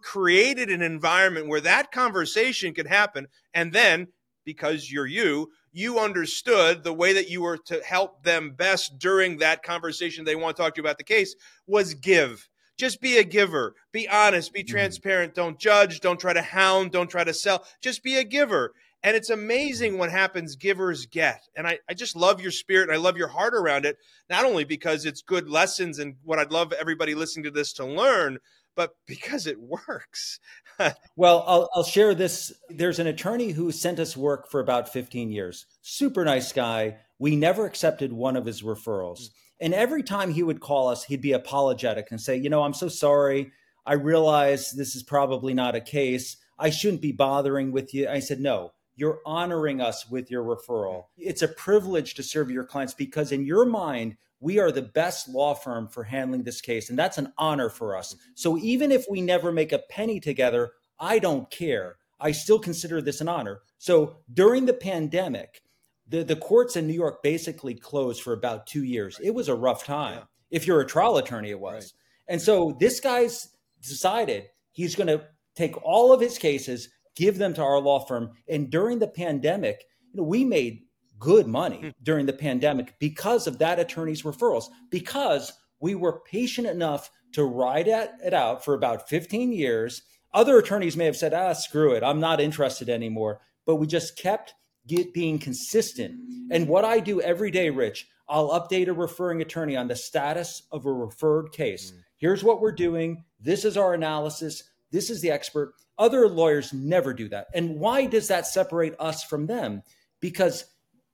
[0.03, 3.29] created an environment where that conversation could happen.
[3.55, 4.09] And then
[4.45, 9.39] because you're you, you understood the way that you were to help them best during
[9.39, 13.19] that conversation they want to talk to you about the case was give just be
[13.19, 13.75] a giver.
[13.93, 14.53] Be honest.
[14.53, 14.71] Be mm-hmm.
[14.71, 15.35] transparent.
[15.35, 16.01] Don't judge.
[16.01, 16.93] Don't try to hound.
[16.93, 17.65] Don't try to sell.
[17.83, 18.73] Just be a giver.
[19.03, 21.43] And it's amazing what happens givers get.
[21.57, 23.97] And I, I just love your spirit and I love your heart around it,
[24.29, 27.87] not only because it's good lessons and what I'd love everybody listening to this to
[27.87, 28.39] learn,
[28.75, 30.41] but because it works.
[31.17, 32.53] well, I'll, I'll share this.
[32.69, 35.67] There's an attorney who sent us work for about 15 years.
[35.83, 36.97] Super nice guy.
[37.19, 39.21] We never accepted one of his referrals.
[39.21, 42.63] Mm-hmm and every time he would call us, he'd be apologetic and say, You know,
[42.63, 43.53] I'm so sorry.
[43.85, 46.37] I realize this is probably not a case.
[46.59, 48.09] I shouldn't be bothering with you.
[48.09, 51.05] I said, No, you're honoring us with your referral.
[51.17, 55.29] It's a privilege to serve your clients because, in your mind, we are the best
[55.29, 56.91] law firm for handling this case.
[56.91, 58.15] And that's an honor for us.
[58.35, 61.97] So even if we never make a penny together, I don't care.
[62.21, 63.61] I still consider this an honor.
[63.79, 65.63] So during the pandemic,
[66.09, 69.21] the, the courts in New York basically closed for about two years.
[69.23, 70.19] It was a rough time.
[70.19, 70.25] Yeah.
[70.51, 71.95] If you're a trial attorney, it was.
[72.29, 72.35] Right.
[72.35, 73.49] And so this guy's
[73.81, 78.31] decided he's going to take all of his cases, give them to our law firm.
[78.49, 80.85] And during the pandemic, you know, we made
[81.19, 81.89] good money hmm.
[82.03, 87.89] during the pandemic because of that attorney's referrals, because we were patient enough to ride
[87.89, 90.03] it out for about 15 years.
[90.33, 93.41] Other attorneys may have said, ah, screw it, I'm not interested anymore.
[93.67, 94.55] But we just kept
[94.87, 96.15] get, being consistent.
[96.51, 100.63] And what I do every day, Rich, I'll update a referring attorney on the status
[100.71, 101.91] of a referred case.
[101.91, 102.03] Mm.
[102.17, 103.25] Here's what we're doing.
[103.41, 104.63] This is our analysis.
[104.93, 105.75] This is the expert.
[105.99, 107.49] Other lawyers never do that.
[107.55, 109.83] And why does that separate us from them?
[110.21, 110.65] Because,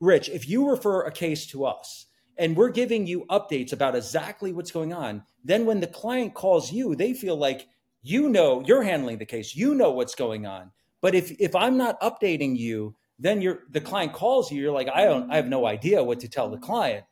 [0.01, 4.53] Rich, if you refer a case to us and we're giving you updates about exactly
[4.53, 7.67] what's going on, then when the client calls you, they feel like
[8.03, 10.71] you know you're handling the case, you know what's going on.
[11.01, 14.89] But if if I'm not updating you, then you're the client calls you, you're like,
[14.89, 17.05] I don't, I have no idea what to tell the client.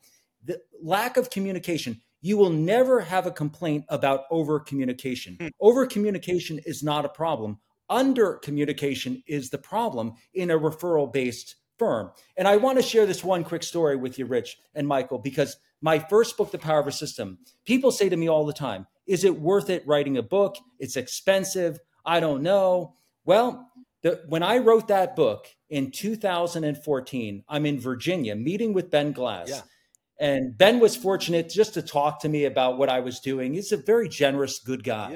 [0.44, 5.36] The lack of communication you will never have a complaint about over communication.
[5.38, 5.48] Hmm.
[5.60, 7.58] Over communication is not a problem.
[7.90, 12.12] Under communication is the problem in a referral based firm.
[12.36, 15.56] And I want to share this one quick story with you, Rich and Michael, because
[15.82, 18.86] my first book, The Power of a System, people say to me all the time,
[19.06, 20.56] is it worth it writing a book?
[20.78, 21.80] It's expensive.
[22.06, 22.94] I don't know.
[23.24, 23.68] Well,
[24.02, 29.48] the, when I wrote that book in 2014, I'm in Virginia meeting with Ben Glass.
[29.48, 29.62] Yeah.
[30.22, 33.54] And Ben was fortunate just to talk to me about what I was doing.
[33.54, 35.10] He's a very generous, good guy.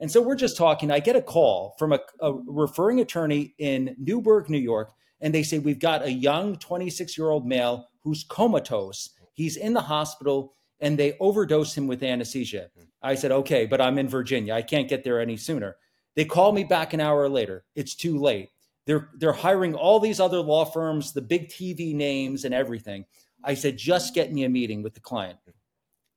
[0.00, 0.90] And so we're just talking.
[0.90, 5.42] I get a call from a, a, referring attorney in Newburgh, New York, and they
[5.42, 9.10] say, We've got a young 26 year old male who's comatose.
[9.34, 12.70] He's in the hospital and they overdose him with anesthesia.
[13.02, 14.54] I said, Okay, but I'm in Virginia.
[14.54, 15.76] I can't get there any sooner.
[16.16, 17.66] They call me back an hour later.
[17.74, 18.48] It's too late.
[18.86, 23.04] They're, they're hiring all these other law firms, the big TV names, and everything.
[23.44, 25.38] I said, just get me a meeting with the client.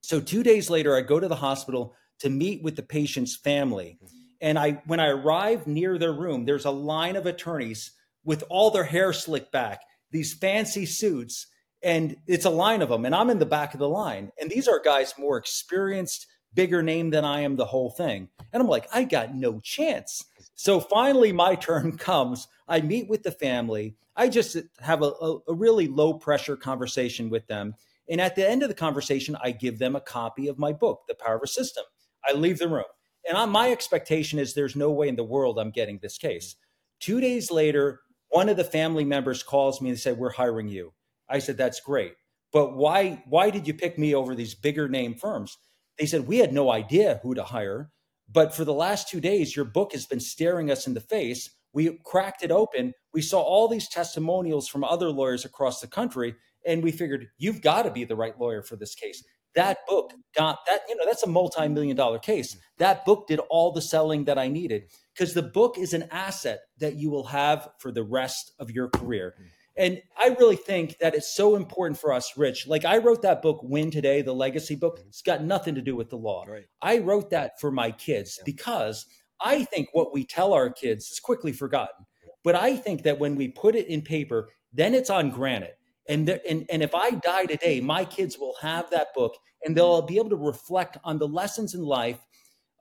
[0.02, 4.00] So two days later, I go to the hospital to meet with the patient's family.
[4.42, 7.92] And I, when I arrive near their room, there's a line of attorneys
[8.24, 9.82] with all their hair slicked back,
[10.12, 11.48] these fancy suits,
[11.84, 13.06] and it's a line of them.
[13.06, 14.32] And I'm in the back of the line.
[14.40, 18.30] And these are guys more experienced, bigger name than I am, the whole thing.
[18.54, 20.24] And I'm like, I got no chance.
[20.56, 22.48] So finally, my turn comes.
[22.72, 23.98] I meet with the family.
[24.16, 25.12] I just have a,
[25.48, 27.76] a, really low pressure conversation with them.
[28.10, 31.02] And at the end of the conversation, I give them a copy of my book,
[31.10, 31.84] The Power of a System.
[32.26, 32.86] I leave the room.
[33.28, 36.56] And I, my expectation is there's no way in the world I'm getting this case.
[37.02, 40.94] Two days later, one of the family members calls me and said, We're hiring you.
[41.28, 42.14] I said, That's great.
[42.54, 45.58] But why, why did you pick me over these bigger name firms?
[46.00, 47.92] They said, We had no idea who to hire.
[48.32, 51.50] But for the last two days, your book has been staring us in the face.
[51.74, 52.94] We cracked it open.
[53.14, 57.62] We saw all these testimonials from other lawyers across the country, and we figured you've
[57.62, 59.24] got to be the right lawyer for this case.
[59.54, 62.58] That book got that, you know, that's a multi million dollar case.
[62.78, 66.62] That book did all the selling that I needed because the book is an asset
[66.80, 69.36] that you will have for the rest of your career.
[69.78, 72.68] And I really think that it's so important for us, Rich.
[72.68, 75.00] Like I wrote that book, Win Today, the legacy book.
[75.00, 75.10] Mm-hmm.
[75.10, 76.46] It's got nothing to do with the law.
[76.48, 76.66] Right.
[76.82, 78.44] I wrote that for my kids yeah.
[78.46, 79.06] because
[79.44, 82.06] I think what we tell our kids is quickly forgotten.
[82.44, 85.78] But I think that when we put it in paper, then it's on granite.
[86.10, 89.76] And, the, and, and if I die today, my kids will have that book and
[89.76, 92.20] they'll be able to reflect on the lessons in life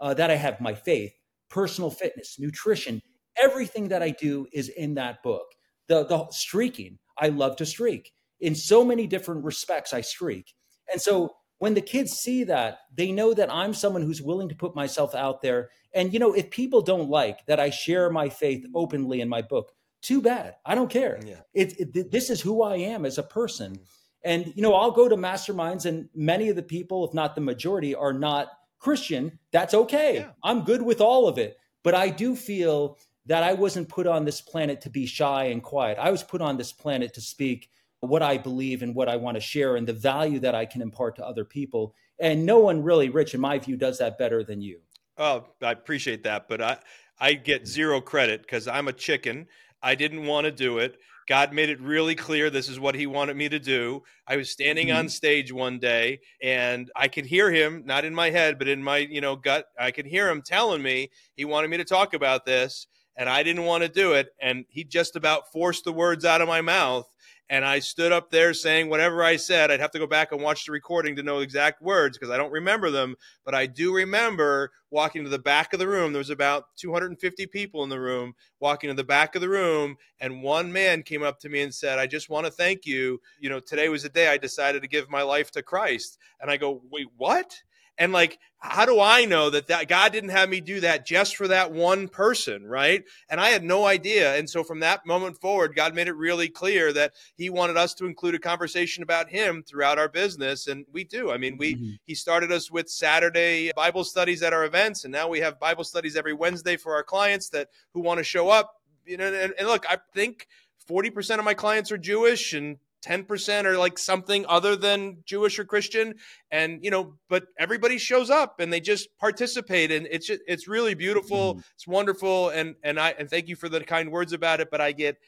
[0.01, 1.13] uh, that I have my faith,
[1.51, 3.03] personal fitness, nutrition,
[3.37, 5.47] everything that I do is in that book
[5.91, 6.99] the the streaking.
[7.19, 8.13] I love to streak.
[8.41, 10.55] In so many different respects, I streak.
[10.91, 14.55] And so when the kids see that, they know that I'm someone who's willing to
[14.55, 15.69] put myself out there.
[15.95, 19.43] And you know, if people don't like that I share my faith openly in my
[19.43, 20.55] book, too bad.
[20.65, 21.21] I don't care.
[21.25, 21.41] Yeah.
[21.53, 23.73] It, it, this is who I am as a person.
[23.73, 23.85] Mm-hmm.
[24.25, 27.43] And you know, I'll go to masterminds, and many of the people, if not the
[27.43, 29.39] majority, are not Christian.
[29.53, 30.17] That's okay.
[30.17, 30.31] Yeah.
[30.43, 31.59] I'm good with all of it.
[31.83, 35.63] But I do feel that I wasn't put on this planet to be shy and
[35.63, 35.99] quiet.
[35.99, 37.69] I was put on this planet to speak
[38.01, 40.83] what I believe and what I want to share and the value that I can
[40.83, 41.95] impart to other people.
[42.19, 44.81] And no one really, Rich, in my view, does that better than you.
[45.19, 46.79] Oh, I appreciate that, but I
[47.21, 49.47] I get zero credit because I'm a chicken.
[49.83, 50.99] I didn't want to do it.
[51.29, 54.03] God made it really clear this is what he wanted me to do.
[54.27, 54.99] I was standing mm-hmm.
[54.99, 58.83] on stage one day and I could hear him, not in my head, but in
[58.83, 59.67] my, you know, gut.
[59.79, 62.87] I could hear him telling me he wanted me to talk about this
[63.17, 64.31] and I didn't want to do it.
[64.41, 67.07] And he just about forced the words out of my mouth.
[67.51, 69.73] And I stood up there saying whatever I said.
[69.73, 72.37] I'd have to go back and watch the recording to know exact words because I
[72.37, 73.17] don't remember them.
[73.45, 76.13] But I do remember walking to the back of the room.
[76.13, 79.97] There was about 250 people in the room, walking to the back of the room.
[80.21, 83.21] And one man came up to me and said, I just want to thank you.
[83.41, 86.19] You know, today was the day I decided to give my life to Christ.
[86.41, 87.53] And I go, wait, what?
[88.01, 91.37] And like, how do I know that, that God didn't have me do that just
[91.37, 93.05] for that one person, right?
[93.29, 94.37] And I had no idea.
[94.37, 97.93] And so from that moment forward, God made it really clear that He wanted us
[97.95, 101.31] to include a conversation about Him throughout our business, and we do.
[101.31, 101.91] I mean, we mm-hmm.
[102.07, 105.85] He started us with Saturday Bible studies at our events, and now we have Bible
[105.85, 108.77] studies every Wednesday for our clients that who want to show up.
[109.05, 110.47] You know, and, and look, I think.
[110.89, 115.65] 40% of my clients are Jewish and 10% or like something other than Jewish or
[115.65, 116.15] Christian.
[116.51, 119.91] And you know but everybody shows up and they just participate.
[119.91, 121.57] And it's just, it's really beautiful.
[121.57, 121.65] Mm.
[121.75, 122.51] it's wonderful.
[122.51, 125.19] And and I and thank you for the kind words about it but I get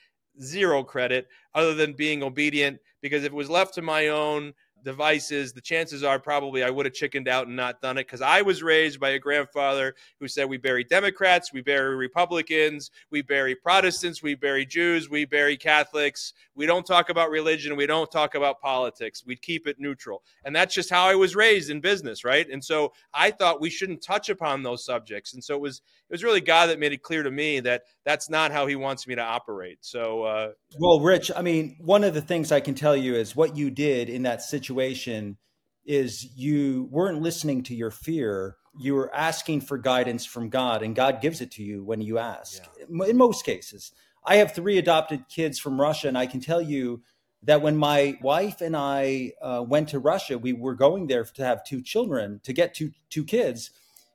[0.41, 5.53] zero credit other than being obedient because if it was left to my own devices,
[5.53, 8.43] the chances are probably I would have chickened out and not done it because I
[8.43, 13.55] was raised by a grandfather who said we bury Democrats, we bury Republicans, we bury
[13.55, 16.33] Protestants, we bury Jews, we bury Catholics.
[16.55, 19.25] We don't talk about religion, we don't talk about politics.
[19.25, 20.23] We keep it neutral.
[20.45, 22.49] And that's just how I was raised in business, right?
[22.49, 25.35] And so I thought we shouldn't touch upon those subjects.
[25.35, 27.85] And so it was it was really God that made it clear to me that
[28.05, 29.79] that's not how he wants me to operate.
[29.81, 33.35] So uh, well, Rich, I mean, one of the things I can tell you is
[33.35, 35.37] what you did in that situation situation
[35.85, 38.57] is you weren't listening to your fear.
[38.79, 42.19] You were asking for guidance from god and god gives it to you when you
[42.19, 42.63] ask.
[42.79, 43.07] Yeah.
[43.07, 43.93] in most cases.
[44.25, 47.03] I have three adopted kids from russia and i can tell you
[47.43, 51.45] that when my wife and i uh, went to russia we were going there to
[51.45, 53.71] have two children to get two two kids.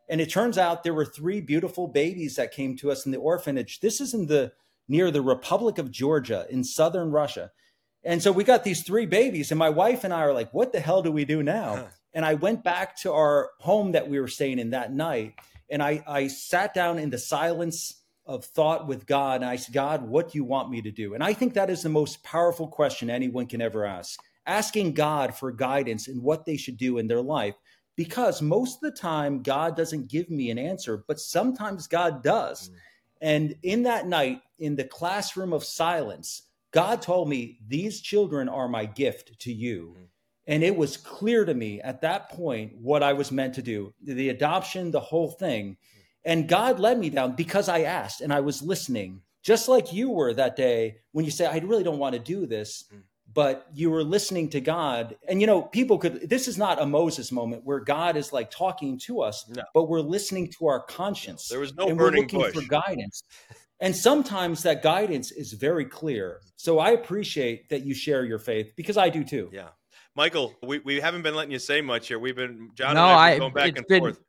[0.10, 3.18] And it turns out there were three beautiful babies that came to us in the
[3.18, 3.82] orphanage.
[3.82, 4.54] This is in the
[4.88, 7.52] near the republic of georgia in southern russia
[8.08, 10.72] and so we got these three babies, and my wife and I are like, what
[10.72, 11.76] the hell do we do now?
[11.76, 11.86] Huh.
[12.14, 15.36] And I went back to our home that we were staying in that night,
[15.70, 19.74] and I, I sat down in the silence of thought with God, and I said,
[19.74, 21.14] God, what do you want me to do?
[21.14, 25.36] And I think that is the most powerful question anyone can ever ask asking God
[25.36, 27.56] for guidance in what they should do in their life.
[27.96, 32.70] Because most of the time, God doesn't give me an answer, but sometimes God does.
[32.70, 32.74] Mm.
[33.20, 38.68] And in that night, in the classroom of silence, God told me, These children are
[38.68, 39.94] my gift to you.
[39.96, 40.04] Mm-hmm.
[40.48, 43.94] And it was clear to me at that point what I was meant to do
[44.02, 45.72] the adoption, the whole thing.
[45.72, 46.32] Mm-hmm.
[46.32, 50.10] And God led me down because I asked and I was listening, just like you
[50.10, 52.86] were that day when you said, I really don't want to do this.
[52.88, 53.02] Mm-hmm.
[53.34, 55.16] But you were listening to God.
[55.28, 58.50] And, you know, people could, this is not a Moses moment where God is like
[58.50, 59.64] talking to us, no.
[59.76, 61.48] but we're listening to our conscience.
[61.48, 62.54] There was no and burning we're looking bush.
[62.56, 63.24] for guidance.
[63.80, 66.42] And sometimes that guidance is very clear.
[66.56, 69.50] So I appreciate that you share your faith because I do too.
[69.54, 69.70] Yeah.
[70.16, 72.18] Michael, we, we haven't been letting you say much here.
[72.18, 74.20] We've been John no, and I, I going back and been, forth.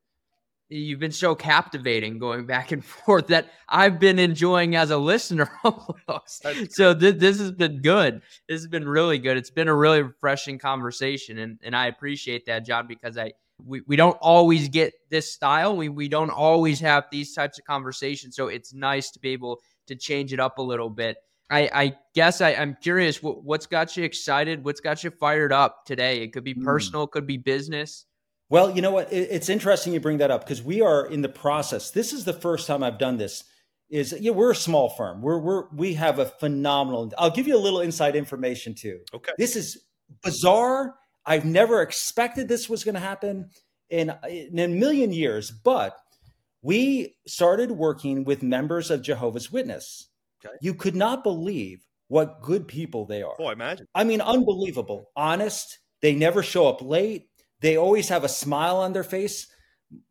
[0.68, 5.50] You've been so captivating going back and forth that I've been enjoying as a listener
[5.64, 6.46] almost.
[6.70, 8.20] so this, this has been good.
[8.48, 9.38] This has been really good.
[9.38, 11.38] It's been a really refreshing conversation.
[11.38, 13.32] And, and I appreciate that, John, because I–
[13.64, 15.76] we, we don't always get this style.
[15.76, 18.36] We, we don't always have these types of conversations.
[18.36, 21.16] So it's nice to be able to change it up a little bit.
[21.50, 24.64] I, I guess I, am curious what, what's got you excited?
[24.64, 26.22] What's got you fired up today?
[26.22, 26.64] It could be hmm.
[26.64, 28.04] personal, it could be business.
[28.50, 29.12] Well, you know what?
[29.12, 31.90] It's interesting you bring that up because we are in the process.
[31.90, 33.44] This is the first time I've done this.
[33.90, 35.20] Is yeah, we're a small firm.
[35.20, 37.12] We're we're we have a phenomenal.
[37.18, 39.00] I'll give you a little inside information too.
[39.12, 39.32] Okay.
[39.36, 39.84] This is
[40.22, 40.94] bizarre
[41.28, 43.50] I've never expected this was going to happen
[43.90, 45.94] in, in a million years, but
[46.62, 50.08] we started working with members of Jehovah's Witness.
[50.44, 50.56] Okay.
[50.62, 53.34] You could not believe what good people they are.
[53.38, 53.86] Oh, I imagine.
[53.94, 55.10] I mean, unbelievable.
[55.14, 55.78] Honest.
[56.00, 57.28] They never show up late.
[57.60, 59.48] They always have a smile on their face.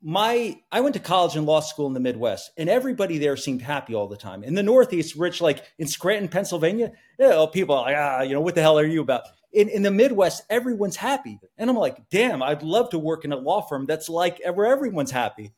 [0.01, 3.61] My I went to college and law school in the Midwest, and everybody there seemed
[3.61, 4.43] happy all the time.
[4.43, 8.33] In the Northeast, Rich, like in Scranton, Pennsylvania, you know, people are like, ah, you
[8.33, 9.23] know, what the hell are you about?
[9.57, 11.39] in, in the Midwest, everyone's happy.
[11.57, 14.67] And I'm like, damn, I'd love to work in a law firm that's like where
[14.67, 15.53] everyone's happy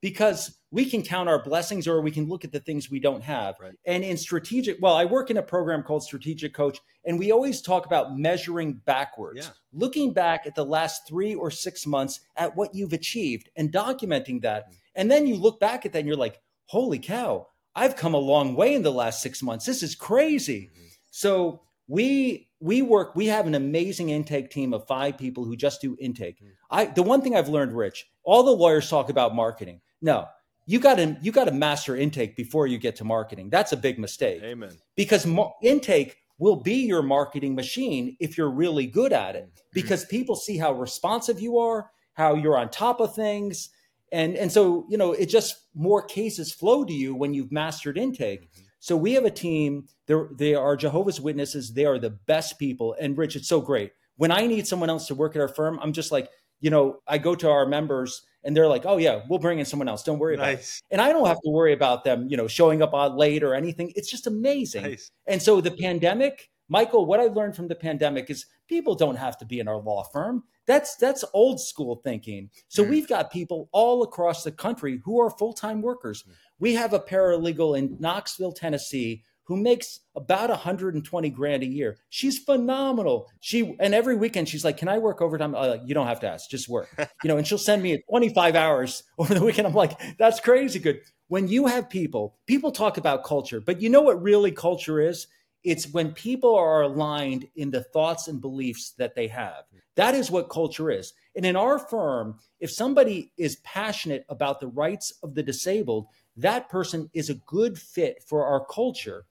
[0.00, 3.22] because we can count our blessings or we can look at the things we don't
[3.22, 3.56] have.
[3.60, 3.74] Right.
[3.86, 7.60] And in strategic, well, I work in a program called Strategic Coach, and we always
[7.60, 9.52] talk about measuring backwards, yeah.
[9.72, 14.42] looking back at the last three or six months at what you've achieved and documenting
[14.42, 14.66] that.
[14.66, 14.74] Mm-hmm.
[14.96, 18.18] And then you look back at that and you're like, holy cow, I've come a
[18.18, 19.66] long way in the last six months.
[19.66, 20.70] This is crazy.
[20.72, 20.86] Mm-hmm.
[21.10, 25.80] So we we work we have an amazing intake team of five people who just
[25.80, 26.48] do intake mm.
[26.70, 30.26] i the one thing i've learned rich all the lawyers talk about marketing no
[30.70, 33.50] you got to you got to master intake before you get to marketing.
[33.50, 34.40] That's a big mistake.
[34.44, 34.70] Amen.
[34.94, 39.46] Because mo- intake will be your marketing machine if you're really good at it.
[39.46, 39.68] Mm-hmm.
[39.74, 43.70] Because people see how responsive you are, how you're on top of things,
[44.12, 47.98] and and so you know it just more cases flow to you when you've mastered
[47.98, 48.52] intake.
[48.52, 48.62] Mm-hmm.
[48.78, 49.86] So we have a team.
[50.06, 51.72] They they are Jehovah's Witnesses.
[51.72, 52.94] They are the best people.
[53.00, 53.90] And Rich, it's so great.
[54.18, 56.30] When I need someone else to work at our firm, I'm just like,
[56.60, 59.64] you know, I go to our members and they're like, "Oh yeah, we'll bring in
[59.64, 60.02] someone else.
[60.02, 62.82] Don't worry about it." And I don't have to worry about them, you know, showing
[62.82, 63.92] up on late or anything.
[63.96, 64.82] It's just amazing.
[64.82, 65.10] Nice.
[65.26, 69.36] And so the pandemic, Michael, what I learned from the pandemic is people don't have
[69.38, 70.44] to be in our law firm.
[70.66, 72.50] That's that's old school thinking.
[72.68, 72.90] So Mm.
[72.90, 76.24] we've got people all across the country who are full-time workers.
[76.60, 81.98] We have a paralegal in Knoxville, Tennessee, who makes about 120 grand a year.
[82.08, 83.28] She's phenomenal.
[83.40, 86.20] She and every weekend she's like, "Can I work overtime?" I'm like, you don't have
[86.20, 86.88] to ask, just work.
[87.24, 89.66] You know, and she'll send me 25 hours over the weekend.
[89.66, 91.00] I'm like, that's crazy good.
[91.26, 95.26] When you have people, people talk about culture, but you know what really culture is?
[95.64, 99.64] It's when people are aligned in the thoughts and beliefs that they have.
[99.96, 101.12] That is what culture is.
[101.34, 106.68] And in our firm, if somebody is passionate about the rights of the disabled, that
[106.68, 109.26] person is a good fit for our culture.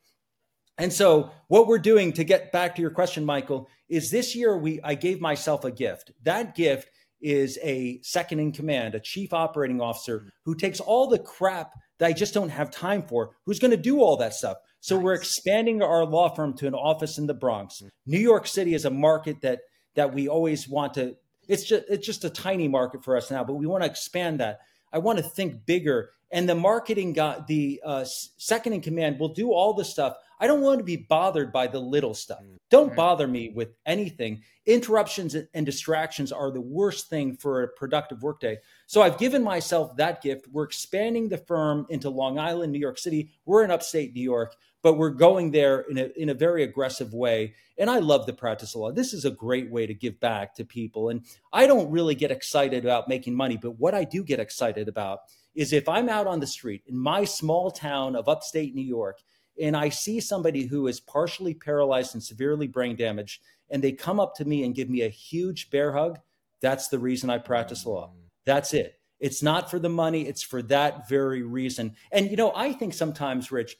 [0.80, 4.58] And so what we're doing to get back to your question, Michael, is this year
[4.58, 6.12] we I gave myself a gift.
[6.24, 6.90] That gift
[7.22, 12.08] is a second in command, a chief operating officer who takes all the crap that
[12.08, 14.58] I just don't have time for, who's going to do all that stuff.
[14.80, 17.84] So we're expanding our law firm to an office in the Bronx.
[18.06, 19.60] New York City is a market that
[19.96, 21.18] that we always want to
[21.50, 24.40] it's just it's just a tiny market for us now, but we want to expand
[24.40, 24.60] that.
[24.94, 26.12] I want to think bigger.
[26.32, 30.16] And the marketing guy, the uh, second in command, will do all the stuff.
[30.40, 32.40] I don't want to be bothered by the little stuff.
[32.40, 32.56] Mm-hmm.
[32.70, 32.96] Don't mm-hmm.
[32.96, 34.42] bother me with anything.
[34.66, 38.58] Interruptions and distractions are the worst thing for a productive workday.
[38.88, 40.48] So I've given myself that gift.
[40.52, 43.32] We're expanding the firm into Long Island, New York City.
[43.46, 47.14] We're in upstate New York, but we're going there in a, in a very aggressive
[47.14, 47.56] way.
[47.78, 48.92] And I love the practice of law.
[48.92, 51.10] This is a great way to give back to people.
[51.10, 54.88] And I don't really get excited about making money, but what I do get excited
[54.88, 55.20] about
[55.56, 59.20] is if I'm out on the street in my small town of upstate New York
[59.62, 64.20] and I see somebody who is partially paralyzed and severely brain damaged, and they come
[64.20, 66.20] up to me and give me a huge bear hug,
[66.62, 68.08] that's the reason I practice law.
[68.08, 68.30] Mm.
[68.46, 69.00] That's it.
[69.20, 71.96] It's not for the money, it's for that very reason.
[72.12, 73.76] And, you know, I think sometimes, Rich,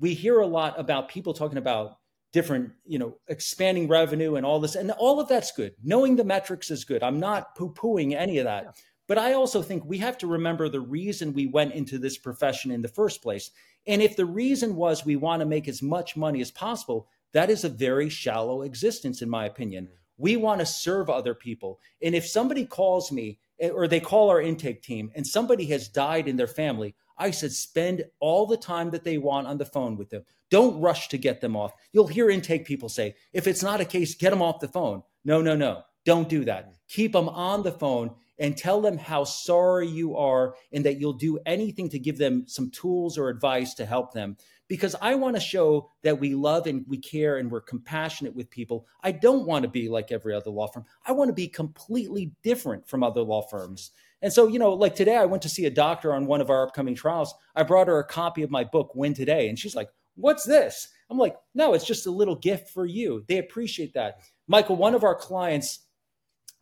[0.00, 1.98] we hear a lot about people talking about
[2.32, 5.74] different, you know, expanding revenue and all this, and all of that's good.
[5.82, 7.02] Knowing the metrics is good.
[7.02, 8.76] I'm not poo pooing any of that.
[9.06, 12.70] But I also think we have to remember the reason we went into this profession
[12.70, 13.50] in the first place.
[13.86, 17.50] And if the reason was we want to make as much money as possible, that
[17.50, 19.84] is a very shallow existence, in my opinion.
[19.84, 19.94] Mm-hmm.
[20.18, 21.80] We want to serve other people.
[22.02, 25.88] And if somebody calls me eh, or they call our intake team and somebody has
[25.88, 29.64] died in their family, I said, spend all the time that they want on the
[29.64, 30.24] phone with them.
[30.50, 31.72] Don't rush to get them off.
[31.92, 35.02] You'll hear intake people say, if it's not a case, get them off the phone.
[35.24, 35.82] No, no, no.
[36.04, 36.64] Don't do that.
[36.64, 36.74] Mm-hmm.
[36.88, 41.12] Keep them on the phone and tell them how sorry you are and that you'll
[41.12, 44.36] do anything to give them some tools or advice to help them.
[44.66, 48.50] Because I want to show that we love and we care and we're compassionate with
[48.50, 48.86] people.
[49.02, 50.86] I don't want to be like every other law firm.
[51.06, 53.90] I want to be completely different from other law firms.
[54.22, 56.50] And so, you know, like today, I went to see a doctor on one of
[56.50, 57.34] our upcoming trials.
[57.54, 59.48] I brought her a copy of my book, Win Today.
[59.48, 60.88] And she's like, What's this?
[61.10, 63.24] I'm like, No, it's just a little gift for you.
[63.28, 64.20] They appreciate that.
[64.46, 65.80] Michael, one of our clients,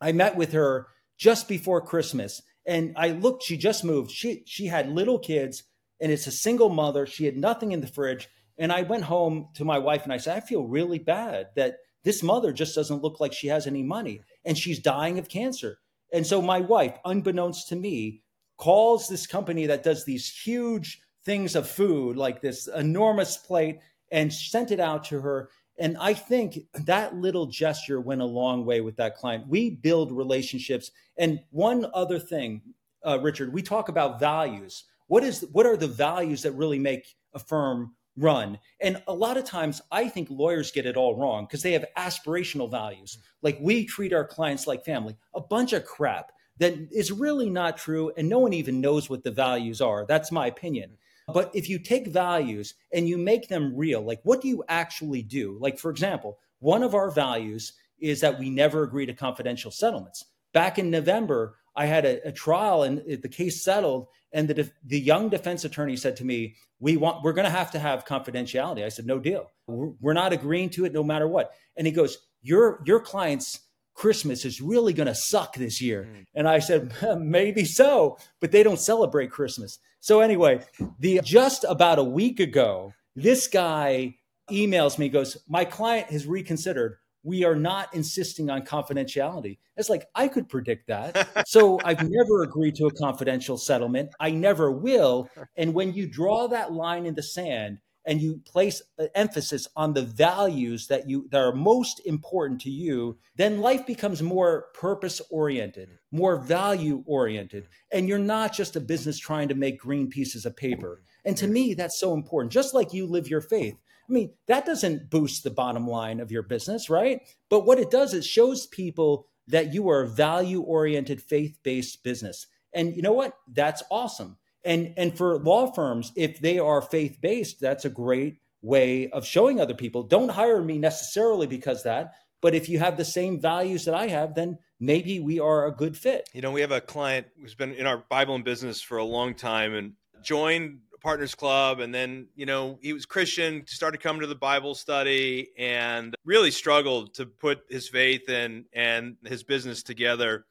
[0.01, 0.87] I met with her
[1.19, 2.41] just before Christmas.
[2.65, 4.09] And I looked, she just moved.
[4.11, 5.63] She she had little kids
[5.99, 7.05] and it's a single mother.
[7.05, 8.27] She had nothing in the fridge.
[8.57, 11.77] And I went home to my wife and I said, I feel really bad that
[12.03, 15.79] this mother just doesn't look like she has any money and she's dying of cancer.
[16.11, 18.23] And so my wife, unbeknownst to me,
[18.57, 23.79] calls this company that does these huge things of food, like this enormous plate,
[24.11, 25.49] and sent it out to her.
[25.79, 29.47] And I think that little gesture went a long way with that client.
[29.47, 30.91] We build relationships.
[31.17, 32.61] And one other thing,
[33.05, 34.83] uh, Richard, we talk about values.
[35.07, 38.59] What is what are the values that really make a firm run?
[38.81, 41.85] And a lot of times, I think lawyers get it all wrong because they have
[41.97, 43.17] aspirational values.
[43.41, 45.15] Like we treat our clients like family.
[45.33, 49.23] A bunch of crap that is really not true, and no one even knows what
[49.23, 50.05] the values are.
[50.05, 50.97] That's my opinion.
[51.33, 55.21] But if you take values and you make them real, like what do you actually
[55.21, 55.57] do?
[55.59, 60.25] Like, for example, one of our values is that we never agree to confidential settlements.
[60.53, 64.99] Back in November, I had a, a trial and the case settled, and the the
[64.99, 68.83] young defense attorney said to me, "We want we're going to have to have confidentiality."
[68.83, 69.51] I said, "No deal.
[69.67, 73.59] We're, we're not agreeing to it, no matter what." And he goes, "Your your client's
[73.99, 76.07] Christmas is really going to suck this year.
[76.09, 76.25] Mm.
[76.33, 79.77] And I said, maybe so, but they don't celebrate Christmas.
[79.99, 80.61] So anyway,
[80.99, 84.15] the just about a week ago, this guy
[84.49, 86.95] emails me, goes, My client has reconsidered.
[87.23, 89.57] We are not insisting on confidentiality.
[89.75, 91.43] It's like, I could predict that.
[91.47, 94.11] so I've never agreed to a confidential settlement.
[94.17, 95.29] I never will.
[95.57, 97.79] And when you draw that line in the sand,
[98.09, 102.71] and you place uh, emphasis on the values that you that are most important to
[102.71, 108.81] you then life becomes more purpose oriented more value oriented and you're not just a
[108.81, 112.73] business trying to make green pieces of paper and to me that's so important just
[112.73, 113.77] like you live your faith
[114.09, 117.21] I mean, that doesn't boost the bottom line of your business, right?
[117.47, 122.03] But what it does, it shows people that you are a value oriented, faith based
[122.03, 122.47] business.
[122.73, 123.37] And you know what?
[123.47, 124.37] That's awesome.
[124.65, 129.25] And and for law firms, if they are faith based, that's a great way of
[129.25, 130.03] showing other people.
[130.03, 134.07] Don't hire me necessarily because that, but if you have the same values that I
[134.07, 136.29] have, then maybe we are a good fit.
[136.33, 139.03] You know, we have a client who's been in our Bible and business for a
[139.03, 144.21] long time and joined Partners Club, and then you know he was Christian, started coming
[144.21, 149.83] to the Bible study, and really struggled to put his faith and and his business
[149.83, 150.45] together,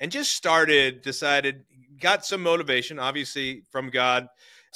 [0.00, 1.64] and just started decided
[2.02, 4.28] got some motivation, obviously from God,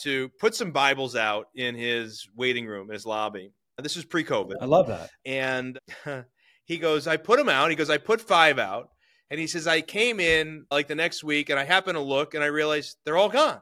[0.02, 3.52] to put some Bibles out in his waiting room, in his lobby.
[3.78, 4.54] This is pre-COVID.
[4.60, 5.10] I love that.
[5.26, 5.78] And
[6.64, 7.68] he goes, I put them out.
[7.68, 8.88] He goes, I put five out.
[9.30, 12.34] And he says, I came in like the next week and I happened to look
[12.34, 13.60] and I realized they're all gone.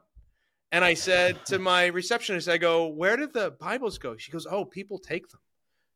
[0.70, 4.16] And I said to my receptionist, I go, Where did the Bibles go?
[4.16, 5.40] She goes, Oh, people take them.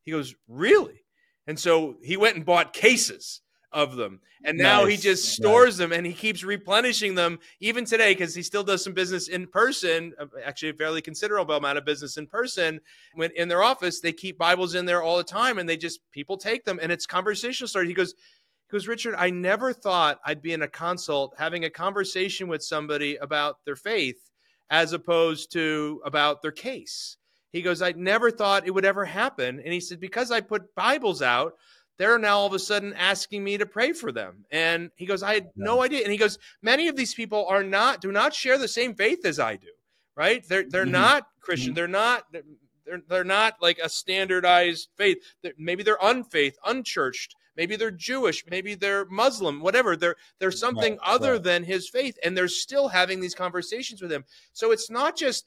[0.05, 1.05] He goes, Really?
[1.47, 3.43] And so he went and bought cases
[3.73, 4.21] of them.
[4.45, 4.91] And now nice.
[4.91, 5.89] he just stores nice.
[5.89, 9.47] them and he keeps replenishing them even today because he still does some business in
[9.47, 12.81] person, uh, actually a fairly considerable amount of business in person.
[13.15, 16.01] When in their office, they keep Bibles in there all the time and they just
[16.13, 17.89] people take them and it's conversational started.
[17.89, 21.71] He goes, he goes, Richard, I never thought I'd be in a consult having a
[21.71, 24.31] conversation with somebody about their faith
[24.71, 27.17] as opposed to about their case.
[27.51, 29.59] He goes, I never thought it would ever happen.
[29.59, 31.55] And he said, because I put Bibles out,
[31.99, 34.45] they're now all of a sudden asking me to pray for them.
[34.51, 36.03] And he goes, I had no idea.
[36.03, 39.27] And he goes, many of these people are not, do not share the same faith
[39.27, 39.69] as I do,
[40.17, 40.47] right?
[40.49, 40.93] They're, they're mm-hmm.
[40.93, 41.71] not Christian.
[41.71, 41.77] Mm-hmm.
[41.77, 45.19] They're not, they're, they're not like a standardized faith.
[45.59, 47.35] Maybe they're unfaith, unchurched.
[47.57, 48.45] Maybe they're Jewish.
[48.49, 49.97] Maybe they're Muslim, whatever.
[49.97, 51.43] They're, they're something right, other right.
[51.43, 52.17] than his faith.
[52.23, 54.25] And they're still having these conversations with him.
[54.53, 55.47] So it's not just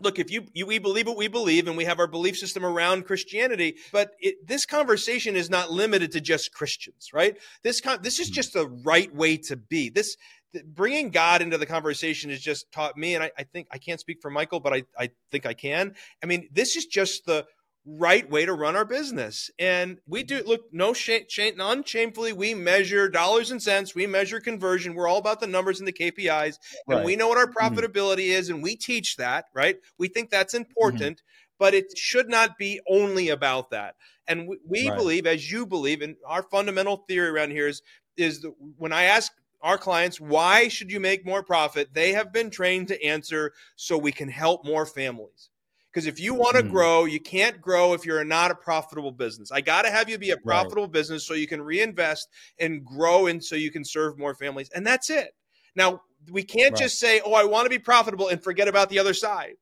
[0.00, 2.64] look if you, you, we believe what we believe and we have our belief system
[2.64, 7.38] around christianity but it, this conversation is not limited to just christians right?
[7.62, 8.34] This con- this is hmm.
[8.34, 9.90] just the right way to be.
[9.90, 10.16] This
[10.64, 14.00] bringing god into the conversation has just taught me and I, I think i can't
[14.00, 15.94] speak for michael but I, I think i can.
[16.22, 17.44] I mean this is just the
[17.86, 19.50] right way to run our business.
[19.58, 22.32] And we do look no shame, shame non shamefully.
[22.32, 23.94] We measure dollars and cents.
[23.94, 24.94] We measure conversion.
[24.94, 26.96] We're all about the numbers and the KPIs, right.
[26.96, 27.58] and we know what our mm-hmm.
[27.58, 28.38] profitability mm-hmm.
[28.38, 29.46] is, and we teach that.
[29.54, 29.76] Right?
[29.98, 30.64] We think that's mm-hmm.
[30.68, 31.54] important, mm-hmm.
[31.58, 33.94] but it should not be only about that.
[34.26, 34.98] And we, we right.
[34.98, 37.82] believe, as you believe, and our fundamental theory around here is
[38.16, 41.94] is that when I ask our clients, why should you make more profit?
[41.94, 45.50] They have been trained to answer so we can help more families.
[45.92, 46.70] Because if you want to mm.
[46.70, 49.50] grow, you can't grow if you're not a profitable business.
[49.50, 50.92] I got to have you be a profitable right.
[50.92, 52.28] business so you can reinvest
[52.58, 54.70] and grow and so you can serve more families.
[54.74, 55.30] And that's it.
[55.74, 56.82] Now, we can't right.
[56.82, 59.54] just say, oh, I want to be profitable and forget about the other side.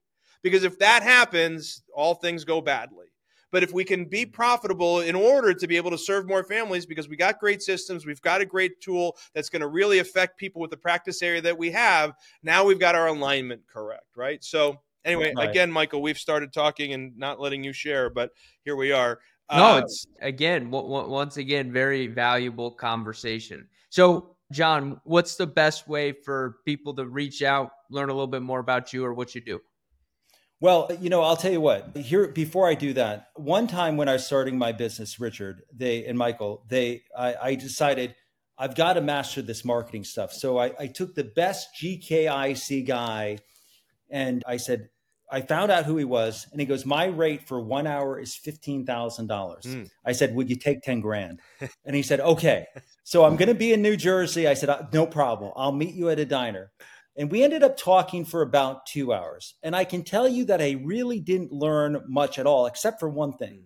[0.43, 3.07] Because if that happens, all things go badly.
[3.53, 6.85] But if we can be profitable in order to be able to serve more families,
[6.85, 10.39] because we got great systems, we've got a great tool that's going to really affect
[10.39, 12.13] people with the practice area that we have,
[12.43, 14.43] now we've got our alignment correct, right?
[14.43, 15.49] So, Anyway, right.
[15.49, 18.33] again, Michael, we've started talking and not letting you share, but
[18.65, 19.21] here we are.
[19.51, 23.69] No, uh, it's again, w- w- once again, very valuable conversation.
[23.89, 28.43] So, John, what's the best way for people to reach out, learn a little bit
[28.43, 29.61] more about you or what you do?
[30.61, 31.97] Well, you know, I'll tell you what.
[31.97, 36.05] Here, before I do that, one time when I was starting my business, Richard, they
[36.07, 38.17] and Michael, they, I, I decided
[38.59, 40.33] I've got to master this marketing stuff.
[40.33, 43.39] So I, I took the best GKIC guy,
[44.11, 44.89] and I said,
[45.31, 48.35] I found out who he was, and he goes, "My rate for one hour is
[48.35, 49.91] fifteen thousand dollars." Mm.
[50.05, 51.41] I said, "Would you take ten grand?"
[51.85, 52.67] and he said, "Okay."
[53.03, 54.49] So I'm going to be in New Jersey.
[54.49, 55.53] I said, uh, "No problem.
[55.57, 56.73] I'll meet you at a diner."
[57.17, 59.55] And we ended up talking for about two hours.
[59.63, 63.09] And I can tell you that I really didn't learn much at all, except for
[63.09, 63.65] one thing.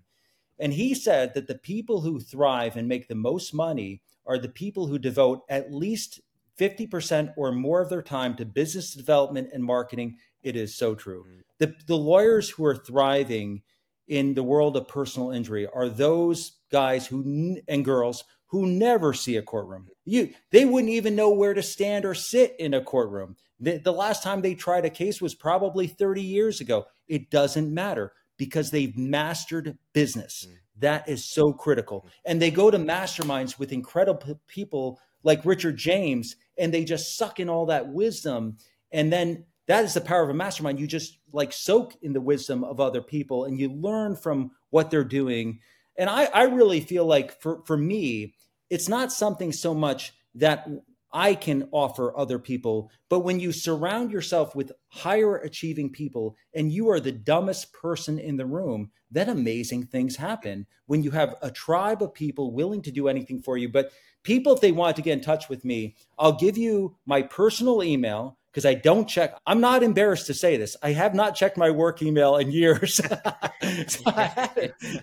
[0.58, 4.48] And he said that the people who thrive and make the most money are the
[4.48, 6.20] people who devote at least
[6.58, 10.18] 50% or more of their time to business development and marketing.
[10.42, 11.26] It is so true.
[11.28, 13.62] Mm the, the lawyers who are thriving
[14.08, 19.36] in the world of personal injury are those guys who and girls who never see
[19.36, 19.86] a courtroom.
[20.04, 23.36] You, they wouldn't even know where to stand or sit in a courtroom.
[23.60, 26.86] The, the last time they tried a case was probably 30 years ago.
[27.06, 30.48] It doesn't matter because they've mastered business.
[30.48, 30.54] Mm.
[30.80, 32.00] That is so critical.
[32.00, 32.10] Mm.
[32.24, 37.38] And they go to masterminds with incredible people like Richard James, and they just suck
[37.38, 38.56] in all that wisdom.
[38.90, 40.80] And then that is the power of a mastermind.
[40.80, 44.90] You just like soak in the wisdom of other people and you learn from what
[44.90, 45.60] they're doing.
[45.96, 48.34] And I, I really feel like for, for me,
[48.68, 50.68] it's not something so much that
[51.12, 52.90] I can offer other people.
[53.08, 58.18] But when you surround yourself with higher achieving people and you are the dumbest person
[58.18, 62.82] in the room, then amazing things happen when you have a tribe of people willing
[62.82, 63.68] to do anything for you.
[63.68, 63.92] But
[64.24, 67.84] people, if they want to get in touch with me, I'll give you my personal
[67.84, 69.38] email because I don't check.
[69.46, 70.76] I'm not embarrassed to say this.
[70.82, 72.94] I have not checked my work email in years.
[73.86, 74.02] so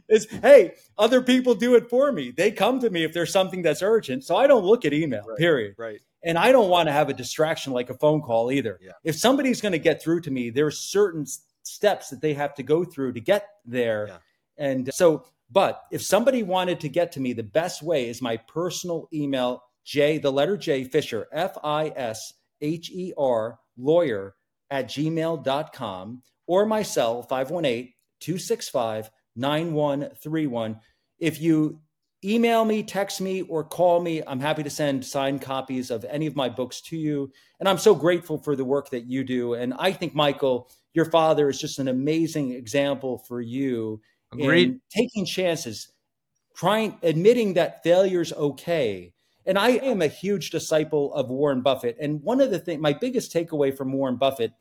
[0.09, 2.31] it's, hey, other people do it for me.
[2.31, 4.25] They come to me if there's something that's urgent.
[4.25, 5.75] So I don't look at email, right, period.
[5.77, 6.01] Right.
[6.23, 8.79] And I don't want to have a distraction like a phone call either.
[8.81, 8.91] Yeah.
[9.03, 11.25] If somebody's going to get through to me, there's certain
[11.63, 14.07] steps that they have to go through to get there.
[14.09, 14.17] Yeah.
[14.57, 18.35] And so, but if somebody wanted to get to me, the best way is my
[18.35, 24.35] personal email, J, the letter J, Fisher, F I S H E R, lawyer
[24.69, 30.79] at gmail.com, or my cell, 518 265 9131.
[31.19, 31.79] If you
[32.23, 36.25] email me, text me, or call me, I'm happy to send signed copies of any
[36.25, 37.31] of my books to you.
[37.59, 39.53] And I'm so grateful for the work that you do.
[39.53, 44.01] And I think, Michael, your father is just an amazing example for you
[44.33, 44.67] Agreed.
[44.67, 45.91] in taking chances,
[46.55, 49.13] trying, admitting that failure's okay
[49.47, 51.97] and I am a huge disciple of Warren Buffett.
[51.99, 54.51] And one of the things, my biggest takeaway from Warren Buffett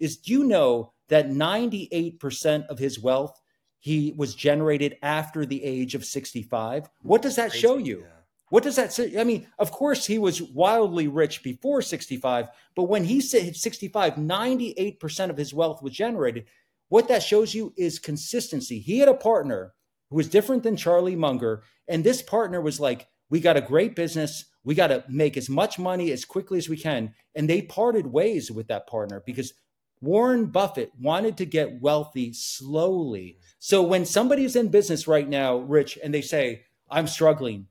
[0.00, 3.40] is do you know that 98% of his wealth
[3.78, 6.90] he was generated after the age of 65?
[7.02, 8.04] What does that show you?
[8.50, 9.18] What does that say?
[9.18, 14.14] I mean, of course, he was wildly rich before 65, but when he hit 65,
[14.14, 16.46] 98% of his wealth was generated.
[16.88, 18.78] What that shows you is consistency.
[18.78, 19.72] He had a partner
[20.10, 23.96] who was different than Charlie Munger, and this partner was like, we got a great
[23.96, 24.44] business.
[24.62, 27.14] We got to make as much money as quickly as we can.
[27.34, 29.54] And they parted ways with that partner because
[30.02, 33.38] Warren Buffett wanted to get wealthy slowly.
[33.58, 37.68] So when somebody's in business right now, Rich, and they say, I'm struggling,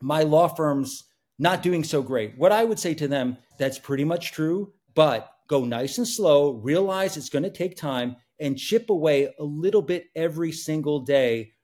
[0.00, 1.02] my law firm's
[1.36, 5.32] not doing so great, what I would say to them, that's pretty much true, but
[5.48, 9.82] go nice and slow, realize it's going to take time, and chip away a little
[9.82, 11.54] bit every single day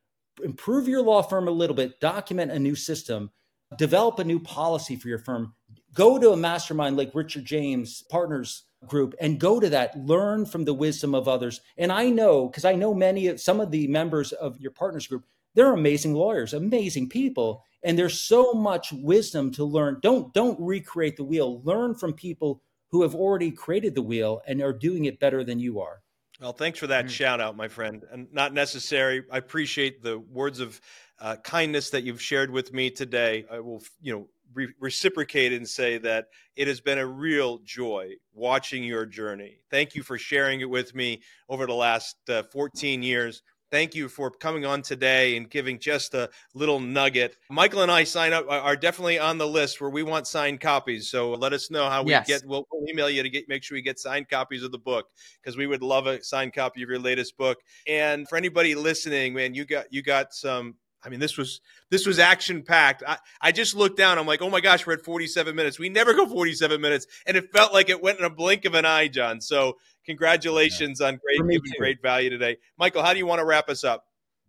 [0.43, 3.31] improve your law firm a little bit, document a new system,
[3.77, 5.55] develop a new policy for your firm,
[5.95, 10.65] go to a mastermind like Richard James Partners Group and go to that, learn from
[10.65, 11.61] the wisdom of others.
[11.79, 15.07] And I know, because I know many of some of the members of your partners
[15.07, 15.25] group,
[15.55, 19.99] they're amazing lawyers, amazing people, and there's so much wisdom to learn.
[20.03, 21.63] Don't don't recreate the wheel.
[21.63, 25.59] Learn from people who have already created the wheel and are doing it better than
[25.59, 26.01] you are.
[26.43, 27.13] Well, thanks for that mm-hmm.
[27.13, 28.05] shout out, my friend.
[28.11, 29.23] And not necessary.
[29.31, 30.81] I appreciate the words of
[31.21, 33.45] uh, kindness that you've shared with me today.
[33.49, 36.27] I will, you know, re- reciprocate and say that
[36.57, 39.59] it has been a real joy watching your journey.
[39.71, 43.43] Thank you for sharing it with me over the last uh, 14 years.
[43.73, 47.39] Thank you for coming on today and giving just a little nugget.
[47.49, 51.09] Michael and I sign up are definitely on the list where we want signed copies.
[51.09, 52.27] So let us know how we yes.
[52.27, 52.45] get.
[52.45, 55.07] We'll, we'll, email you to get make sure we get signed copies of the book
[55.41, 57.61] because we would love a signed copy of your latest book.
[57.89, 61.61] And for anybody listening, man, you got you got some I mean, this was
[61.91, 63.03] this was action packed.
[63.07, 64.19] I, I just looked down.
[64.19, 65.79] I'm like, oh my gosh, we're at 47 minutes.
[65.79, 68.75] We never go 47 minutes, and it felt like it went in a blink of
[68.75, 69.41] an eye, John.
[69.41, 71.09] So congratulations yeah.
[71.09, 73.03] on great giving great value today, Michael.
[73.03, 74.05] How do you want to wrap us up?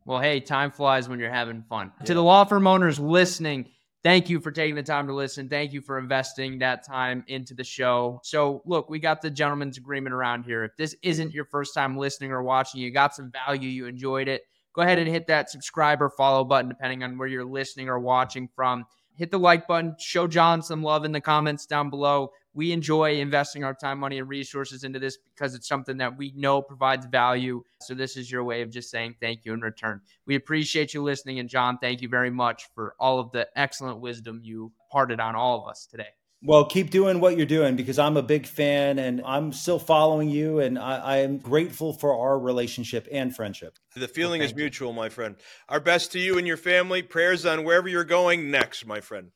[0.05, 1.91] Well, hey, time flies when you're having fun.
[1.99, 2.05] Yeah.
[2.05, 3.69] To the law firm owners listening,
[4.03, 5.47] thank you for taking the time to listen.
[5.47, 8.19] Thank you for investing that time into the show.
[8.23, 10.65] So, look, we got the gentleman's agreement around here.
[10.65, 14.27] If this isn't your first time listening or watching, you got some value, you enjoyed
[14.27, 14.43] it
[14.73, 17.99] go ahead and hit that subscribe or follow button, depending on where you're listening or
[17.99, 18.85] watching from.
[19.15, 22.31] Hit the like button, show John some love in the comments down below.
[22.53, 26.33] We enjoy investing our time, money, and resources into this because it's something that we
[26.35, 27.63] know provides value.
[27.81, 30.01] So, this is your way of just saying thank you in return.
[30.25, 31.39] We appreciate you listening.
[31.39, 35.35] And, John, thank you very much for all of the excellent wisdom you parted on
[35.35, 36.09] all of us today.
[36.45, 40.29] Well, keep doing what you're doing because I'm a big fan and I'm still following
[40.29, 43.79] you, and I, am grateful for our relationship and friendship.
[43.95, 44.95] The feeling well, is mutual, you.
[44.95, 45.37] my friend.
[45.69, 47.01] Our best to you and your family.
[47.01, 49.31] Prayers on wherever you're going next, my friend.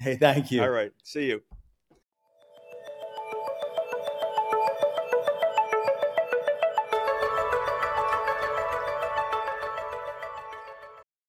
[0.00, 0.62] Hey, thank you.
[0.62, 0.90] All right.
[1.04, 1.42] See you.